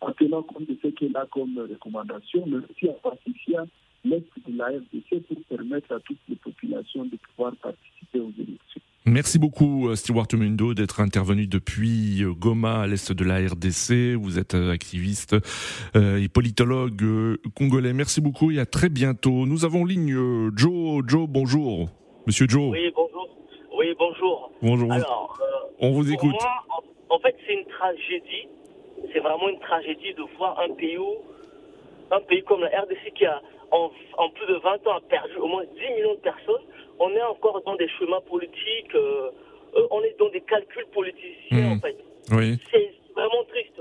en 0.00 0.12
tenant 0.12 0.42
compte 0.42 0.68
de 0.68 0.76
ce 0.82 0.88
qu'elle 0.88 1.16
a 1.16 1.26
comme 1.30 1.58
recommandation, 1.58 2.44
mais 2.46 2.56
aussi 2.56 2.88
en 2.88 3.10
pacifiant 3.10 3.66
l'Est 4.04 4.26
de 4.46 4.56
la 4.56 4.66
RDC 4.66 5.26
pour 5.26 5.42
permettre 5.48 5.94
à 5.94 6.00
toutes 6.00 6.18
les 6.28 6.36
populations 6.36 7.04
de 7.04 7.16
pouvoir 7.16 7.54
participer 7.56 8.20
aux 8.20 8.32
élections. 8.38 8.82
Merci 9.06 9.38
beaucoup 9.38 9.88
euh, 9.88 9.96
Stewart 9.96 10.28
Mundo 10.32 10.72
d'être 10.72 11.00
intervenu 11.00 11.46
depuis 11.46 12.22
euh, 12.22 12.32
Goma 12.32 12.80
à 12.80 12.86
l'est 12.86 13.12
de 13.12 13.22
la 13.22 13.36
RDC. 13.36 14.16
Vous 14.18 14.38
êtes 14.38 14.54
euh, 14.54 14.72
activiste 14.72 15.36
et 15.94 16.28
politologue 16.28 17.04
congolais. 17.54 17.92
Merci 17.92 18.22
beaucoup 18.22 18.50
et 18.50 18.58
à 18.58 18.64
très 18.64 18.88
bientôt. 18.88 19.44
Nous 19.44 19.66
avons 19.66 19.84
ligne 19.84 20.16
Joe. 20.56 21.02
Joe, 21.06 21.28
bonjour. 21.28 21.90
Monsieur 22.26 22.46
Joe. 22.48 22.70
Oui, 22.70 22.90
bonjour. 22.96 23.28
Oui, 23.76 23.86
bonjour. 23.98 24.50
Bonjour. 24.62 24.92
Alors, 24.92 25.38
on 25.80 25.90
vous 25.90 26.10
écoute. 26.10 26.32
Moi, 26.32 26.82
en, 27.10 27.18
fait, 27.18 27.36
c'est 27.46 27.54
une 27.54 27.66
tragédie. 27.66 28.48
C'est 29.14 29.20
vraiment 29.20 29.48
une 29.48 29.60
tragédie 29.60 30.12
de 30.14 30.22
voir 30.36 30.58
un 30.60 30.74
pays 30.74 30.98
où, 30.98 31.14
un 32.10 32.20
pays 32.20 32.42
comme 32.42 32.60
la 32.62 32.80
RDC 32.82 33.12
qui 33.14 33.24
a 33.24 33.40
en, 33.70 33.90
en 34.18 34.28
plus 34.30 34.46
de 34.46 34.54
20 34.54 34.86
ans, 34.88 34.96
a 34.96 35.00
perdu 35.08 35.36
au 35.36 35.46
moins 35.46 35.64
10 35.64 35.94
millions 35.94 36.14
de 36.14 36.18
personnes. 36.18 36.62
On 36.98 37.10
est 37.10 37.22
encore 37.22 37.62
dans 37.64 37.76
des 37.76 37.88
chemins 37.90 38.20
politiques, 38.28 38.94
euh, 38.94 39.30
euh, 39.76 39.86
on 39.92 40.02
est 40.02 40.18
dans 40.18 40.28
des 40.30 40.40
calculs 40.42 40.86
politiciens, 40.92 41.70
Hmm. 41.70 41.72
en 41.72 41.80
fait. 41.80 41.96
Oui. 42.32 42.58
C'est 42.72 42.92
vraiment 43.14 43.44
triste. 43.48 43.80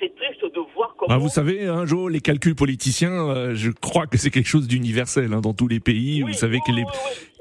C'est 0.00 0.14
triste 0.16 0.42
de 0.42 0.60
voir 0.74 0.94
comment. 0.96 1.14
Ah, 1.14 1.18
vous 1.18 1.28
savez, 1.28 1.66
un 1.66 1.86
jour, 1.86 2.08
les 2.08 2.20
calculs 2.20 2.54
politiciens, 2.54 3.28
euh, 3.28 3.54
je 3.54 3.70
crois 3.70 4.06
que 4.06 4.18
c'est 4.18 4.30
quelque 4.30 4.48
chose 4.48 4.66
d'universel 4.66 5.32
hein, 5.32 5.40
dans 5.40 5.54
tous 5.54 5.68
les 5.68 5.80
pays. 5.80 6.22
vous 6.22 6.32
savez 6.32 6.58
que 6.66 6.72
les 6.72 6.84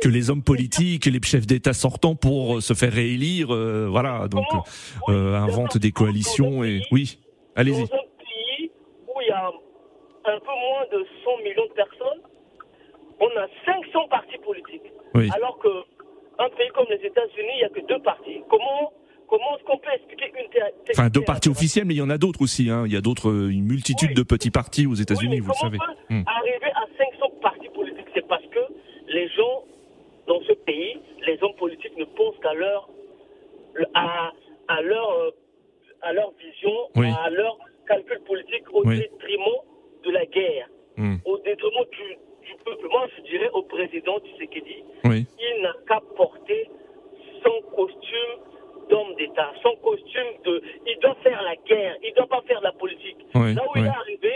que 0.04 0.10
les 0.10 0.30
hommes 0.30 0.44
politiques, 0.44 1.06
les 1.06 1.22
chefs 1.24 1.48
d'État 1.48 1.72
sortants 1.72 2.16
pour 2.16 2.58
euh, 2.58 2.62
se 2.62 2.74
faire 2.74 2.92
réélire, 2.92 3.54
euh, 3.54 3.88
voilà, 3.90 4.28
donc 4.28 4.46
euh, 5.08 5.36
inventent 5.36 5.78
des 5.78 5.92
coalitions 5.92 6.64
et 6.64 6.82
oui, 6.92 7.20
allez-y. 7.56 7.88
Dans 7.88 7.96
un 7.96 8.08
pays 8.20 8.72
où 9.08 9.22
il 9.22 9.28
y 9.28 9.32
a 9.32 9.48
un 9.48 10.40
peu 10.40 10.46
moins 10.46 10.86
de 10.92 11.06
100 11.24 11.38
millions 11.44 11.68
de 11.68 11.74
personnes, 11.74 12.22
on 13.22 13.28
a 13.28 13.48
500 13.66 14.08
partis 14.10 14.38
politiques. 14.40 14.92
Oui. 15.16 15.30
Alors 15.34 15.58
que 15.60 15.70
un 16.40 16.50
pays 16.50 16.70
comme 16.76 16.88
les 16.90 17.06
États-Unis, 17.08 17.54
il 17.56 17.58
n'y 17.60 17.64
a 17.64 17.70
que 17.70 17.88
deux 17.88 18.00
partis. 18.00 18.42
Comment, 18.50 18.92
comment 19.34 19.58
est-ce 19.58 19.64
qu'on 19.64 19.78
peut 19.80 19.90
expliquer 19.96 20.26
une 20.40 20.50
telle 20.52 20.74
Enfin, 20.92 21.10
deux 21.10 21.22
partis 21.24 21.50
officiels, 21.50 21.86
mais 21.86 21.96
il 21.96 21.98
y 21.98 22.02
en 22.02 22.10
a 22.12 22.18
d'autres 22.20 22.42
aussi. 22.44 22.70
Hein. 22.70 22.84
Il 22.86 22.94
y 22.94 22.96
a 22.96 23.02
d'autres, 23.02 23.30
euh, 23.30 23.50
une 23.50 23.66
multitude 23.66 24.14
de 24.16 24.22
petits 24.22 24.52
partis 24.52 24.86
aux 24.86 24.94
États-Unis, 24.94 25.40
vous 25.40 25.50
le 25.50 25.54
savez. 25.56 25.78
Hmm. 26.10 26.22
Arriver 26.28 26.72
à 26.76 26.86
500 26.98 27.32
partis 27.42 27.70
politiques, 27.70 28.06
c'est 28.14 28.28
parce 28.28 28.46
que 28.46 28.60
les 29.08 29.28
gens 29.30 29.64
dans 30.28 30.40
ce 30.48 30.54
pays, 30.54 31.00
les 31.26 31.38
hommes 31.42 31.56
politiques 31.58 31.98
ne 31.98 32.06
pensent 32.06 32.38
qu'à 32.44 32.54
leur, 32.54 32.90
à, 33.96 34.32
à 34.68 34.82
leur, 34.82 35.10
euh, 35.12 35.32
à 36.04 36.14
leur 36.14 36.32
vision, 36.38 36.76
Oui. 36.96 37.08
à 37.26 37.30
leur 37.32 37.58
calcul 37.88 38.20
politique 38.28 38.64
au 38.72 38.84
détriment 38.86 39.60
de 40.06 40.12
la 40.12 40.26
guerre, 40.28 40.70
Hmm. 40.96 41.16
au 41.26 41.40
détriment 41.40 41.86
du, 41.92 42.08
du 42.48 42.54
peuple. 42.64 42.88
Moi, 42.92 43.08
je 43.18 43.24
dirais 43.24 43.50
au 43.54 43.64
président 43.64 44.20
Tshisekedi, 44.20 44.84
il 45.06 45.62
n'a 45.64 45.74
qu'à 45.88 46.00
porter 46.16 46.70
son 47.44 47.76
costume 47.76 48.34
d'homme 48.90 49.14
d'État, 49.16 49.52
son 49.62 49.76
costume 49.78 50.28
de... 50.46 50.62
Il 50.88 50.98
doit 51.00 51.16
faire 51.24 51.42
la 51.42 51.56
guerre, 51.56 51.96
il 52.04 52.10
ne 52.12 52.16
doit 52.16 52.28
pas 52.28 52.42
faire 52.48 52.60
de 52.60 52.66
la 52.66 52.72
politique. 52.74 53.18
Oui, 53.36 53.54
Là 53.54 53.64
où 53.64 53.72
il 53.78 53.86
est 53.86 53.90
arrivé, 53.90 54.34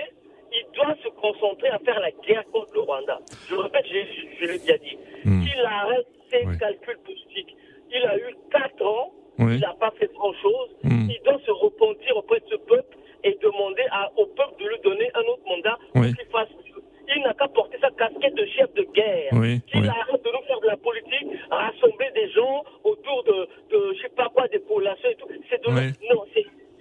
il 0.52 0.66
doit 0.76 0.96
se 1.04 1.10
concentrer 1.10 1.70
à 1.70 1.80
faire 1.80 2.00
la 2.00 2.12
guerre 2.12 2.44
contre 2.52 2.74
le 2.74 2.82
Rwanda. 2.82 3.20
Je 3.50 3.56
répète, 3.56 3.86
je, 3.88 4.00
je- 4.00 4.28
je 4.46 4.52
l'ai 4.52 4.60
déjà 4.60 4.78
dit. 4.78 4.98
Hmm. 5.26 5.44
Qu'il 5.44 5.60
arrête 5.62 6.08
ses 6.32 6.46
Oui. 6.46 6.58
calculs 6.58 7.00
politiques. 7.06 7.56
Il 7.92 8.04
a 8.06 8.18
eu 8.18 8.36
4 8.52 8.86
ans, 8.86 9.12
il 9.40 9.60
n'a 9.60 9.74
pas 9.80 9.92
fait 10.00 10.12
grand-chose. 10.14 10.70
Hmm. 10.84 11.08
Il 11.10 11.20
doit 11.24 11.40
se 11.46 11.52
repentir 11.52 12.18
auprès 12.18 12.40
de 12.40 12.46
ce 12.50 12.56
peuple 12.56 12.98
et 13.24 13.38
demander 13.42 13.84
à- 13.92 14.12
au 14.18 14.26
peuple 14.28 14.62
de 14.64 14.68
lui 14.70 14.80
donner 14.84 15.10
un 15.14 15.22
autre 15.22 15.44
mandat 15.48 15.78
pour 15.94 16.04
qu'il 16.04 16.16
fasse. 16.32 16.50
Il 17.16 17.24
n'a 17.24 17.34
qu'à 17.34 17.48
porter 17.48 17.78
sa 17.80 17.90
casquette 17.92 18.36
de 18.36 18.46
chef 18.48 18.74
de 18.74 18.84
guerre. 18.94 19.30
Oui, 19.32 19.62
oui. 19.74 19.88
arrête 19.88 20.22
de 20.24 20.30
nous 20.30 20.44
faire 20.46 20.60
de 20.60 20.68
la 20.68 20.76
politique, 20.76 21.28
rassembler 21.50 22.12
des 22.14 22.30
gens 22.32 22.64
autour 22.84 23.24
de, 23.24 23.48
de 23.72 23.94
je 23.96 24.02
sais 24.02 24.10
pas 24.10 24.28
quoi, 24.28 24.46
des 24.50 24.60
collations 24.60 25.10
et 25.10 25.16
non, 25.72 26.24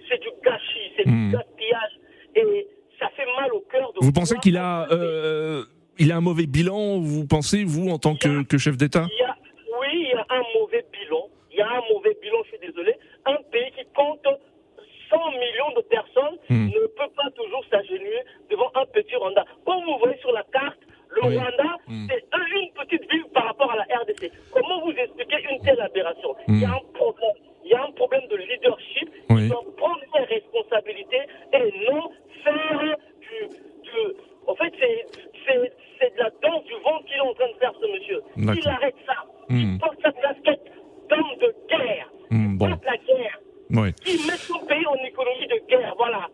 c'est 0.09 0.19
du 0.21 0.29
gâchis, 0.43 0.91
c'est 0.95 1.05
Hmm. 1.07 1.29
du 1.29 1.35
gaspillage. 1.35 1.91
Et 2.35 2.67
ça 2.99 3.09
fait 3.15 3.25
mal 3.39 3.51
au 3.53 3.59
cœur 3.61 3.91
de 3.93 3.99
Vous 4.05 4.11
pensez 4.11 4.37
qu'il 4.37 4.57
a, 4.57 4.87
euh, 4.91 5.63
il 5.99 6.11
a 6.11 6.17
un 6.17 6.21
mauvais 6.21 6.45
bilan 6.45 6.99
Vous 6.99 7.25
pensez, 7.27 7.63
vous, 7.63 7.89
en 7.89 7.97
tant 7.97 8.15
que, 8.15 8.43
que 8.43 8.57
chef 8.57 8.77
d'État 8.77 9.05
oui, 9.79 9.87
il 9.93 10.09
y 10.09 10.13
a 10.13 10.25
un 10.29 10.43
mauvais 10.59 10.83
bilan. 10.91 11.27
Il 11.51 11.57
y 11.57 11.61
a 11.61 11.67
un 11.69 11.81
mauvais 11.93 12.17
bilan, 12.21 12.37
je 12.45 12.49
suis 12.57 12.67
désolé. 12.67 12.95
Un 13.25 13.37
pays 13.51 13.71
qui 13.77 13.85
compte 13.95 14.25
100 15.09 15.17
millions 15.31 15.71
de 15.77 15.81
personnes 15.87 16.37
Hmm. 16.49 16.67
ne 16.67 16.87
peut 16.97 17.11
pas 17.15 17.29
toujours 17.35 17.63
s'agenouiller 17.69 18.23
devant 18.49 18.69
un 18.75 18.85
petit 18.87 19.15
Rwanda. 19.15 19.45
Comme 19.65 19.83
vous 19.85 19.97
voyez 19.99 20.17
sur 20.19 20.31
la 20.31 20.43
carte, 20.51 20.79
le 21.09 21.21
Oui. 21.27 21.37
Rwanda, 21.37 21.77
Hmm. 21.87 22.07
c'est 22.09 22.23
un- 22.33 22.59
une 22.59 22.71
petite 22.73 23.09
ville 23.11 23.25
par 23.33 23.45
rapport 23.45 23.71
à 23.71 23.77
la 23.77 23.83
RDC. 24.01 24.31
Comment 24.51 24.81
vous 24.83 24.91
expliquez 24.91 25.37
une 25.51 25.61
telle 25.61 25.79
aberration? 25.79 26.35
Il 26.47 26.59
y 26.61 26.65
a 26.65 26.69
Hmm. 26.69 26.73
un 26.73 26.93
problème. 26.93 27.35
Il 27.63 27.71
y 27.71 27.73
a 27.75 27.83
un 27.83 27.91
problème 27.91 28.27
de 28.29 28.35
leadership. 28.37 29.09
Oui. 29.29 29.43
Il 29.43 29.49
doit 29.49 29.63
prendre 29.77 29.99
ses 30.13 30.23
responsabilités 30.35 31.23
et 31.53 31.89
non 31.89 32.09
faire 32.43 32.95
du... 33.21 33.47
du- 33.83 34.13
en 34.47 34.55
fait, 34.55 34.73
c'est- 34.79 35.05
c'est 35.45 35.71
c'est 35.99 36.13
de 36.13 36.19
la 36.19 36.29
danse 36.43 36.63
du 36.65 36.73
ventre 36.83 37.05
qu'il 37.05 37.15
est 37.17 37.19
en 37.21 37.33
train 37.33 37.47
de 37.47 37.57
faire, 37.57 37.73
ce 38.53 38.57
monsieur. 38.57 38.71
D'accord. 38.71 38.79
Il 38.79 38.83
arrête 38.83 38.95
ça. 39.05 39.13
Il 39.49 39.77
porte 39.79 39.97
sa 40.03 40.11
casquette 40.11 40.71
d'homme 41.09 41.33
de 41.41 41.55
guerre. 41.69 42.09
Hmm, 42.31 42.57
bon. 42.57 42.67
La 42.67 42.75
guerre. 42.97 43.39
Oui. 43.69 43.89
Il 44.05 44.25
met 44.27 44.37
son 44.37 44.59
pays 44.65 44.85
en 44.85 44.95
économie 44.95 45.47
de 45.47 45.59
guerre, 45.69 45.93
voilà. 45.97 46.27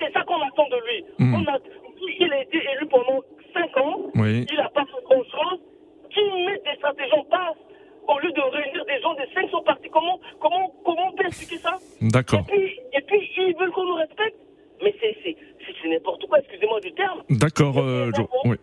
C'est 0.00 0.12
ça 0.12 0.22
qu'on 0.24 0.40
attend 0.42 0.68
de 0.68 0.76
lui. 0.86 1.04
Hmm. 1.18 1.34
On 1.34 1.44
a, 1.52 1.58
il 2.18 2.32
a 2.32 2.42
été 2.42 2.58
élu 2.58 2.86
pendant 2.88 3.20
5 3.54 3.76
ans. 3.78 3.96
Oui. 4.16 4.46
Il 4.50 4.56
n'a 4.56 4.68
pas 4.70 4.84
fait 4.86 5.02
grand-chose. 5.04 5.60
Qu'il 6.10 6.24
mette 6.46 6.64
des 6.64 6.74
stratégies 6.76 7.12
en 7.14 7.24
place 7.24 7.56
au 8.08 8.18
lieu 8.18 8.32
de 8.32 8.40
réunir 8.40 8.84
des 8.86 9.00
gens 9.00 9.14
de 9.14 9.22
500 9.34 9.62
partis? 9.62 9.88
Comment, 9.90 10.18
comment, 10.40 10.72
comment 10.84 11.08
on 11.12 11.16
peut 11.16 11.26
expliquer 11.26 11.58
ça? 11.58 11.76
D'accord. 12.00 12.40
et 12.40 12.42
puis, 12.52 12.80
et 12.92 13.00
puis, 13.02 13.30
ils 13.36 13.54
veulent 13.56 13.70
qu'on 13.70 13.84
nous 13.86 13.94
respecte. 13.94 14.36
Mais 14.82 14.92
c'est 15.00 15.14
c'est- 15.22 15.36
c'est- 15.60 15.74
c'est 15.82 15.88
n'importe 15.88 16.24
quoi, 16.26 16.38
excusez-moi 16.40 16.80
du 16.80 16.90
terme. 16.94 17.22
D'accord, 17.30 17.78
euh, 17.78 18.10
Joe. 18.16 18.26
Oui. 18.46 18.56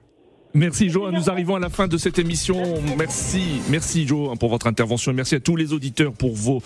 Merci 0.67 0.89
Joe, 0.89 1.13
nous 1.13 1.29
arrivons 1.29 1.55
à 1.55 1.59
la 1.59 1.69
fin 1.69 1.87
de 1.87 1.97
cette 1.97 2.19
émission. 2.19 2.61
Merci, 2.97 3.61
merci 3.69 4.05
Joe 4.05 4.29
hein, 4.29 4.35
pour 4.35 4.49
votre 4.49 4.67
intervention 4.67 5.13
merci 5.13 5.35
à 5.35 5.39
tous 5.39 5.55
les 5.55 5.71
auditeurs 5.71 6.11
pour 6.11 6.35
vos 6.35 6.61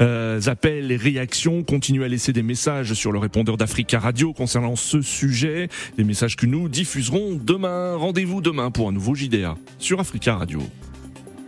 euh, 0.00 0.40
appels 0.46 0.90
et 0.90 0.96
réactions. 0.96 1.62
Continuez 1.62 2.04
à 2.04 2.08
laisser 2.08 2.32
des 2.32 2.42
messages 2.42 2.94
sur 2.94 3.12
le 3.12 3.20
répondeur 3.20 3.56
d'Africa 3.56 4.00
Radio 4.00 4.32
concernant 4.32 4.74
ce 4.74 5.02
sujet, 5.02 5.68
des 5.96 6.02
messages 6.02 6.34
que 6.34 6.46
nous 6.46 6.68
diffuserons 6.68 7.38
demain. 7.40 7.94
Rendez-vous 7.94 8.40
demain 8.40 8.72
pour 8.72 8.88
un 8.88 8.92
nouveau 8.92 9.14
JDA 9.14 9.54
sur 9.78 10.00
Africa 10.00 10.34
Radio. 10.34 10.60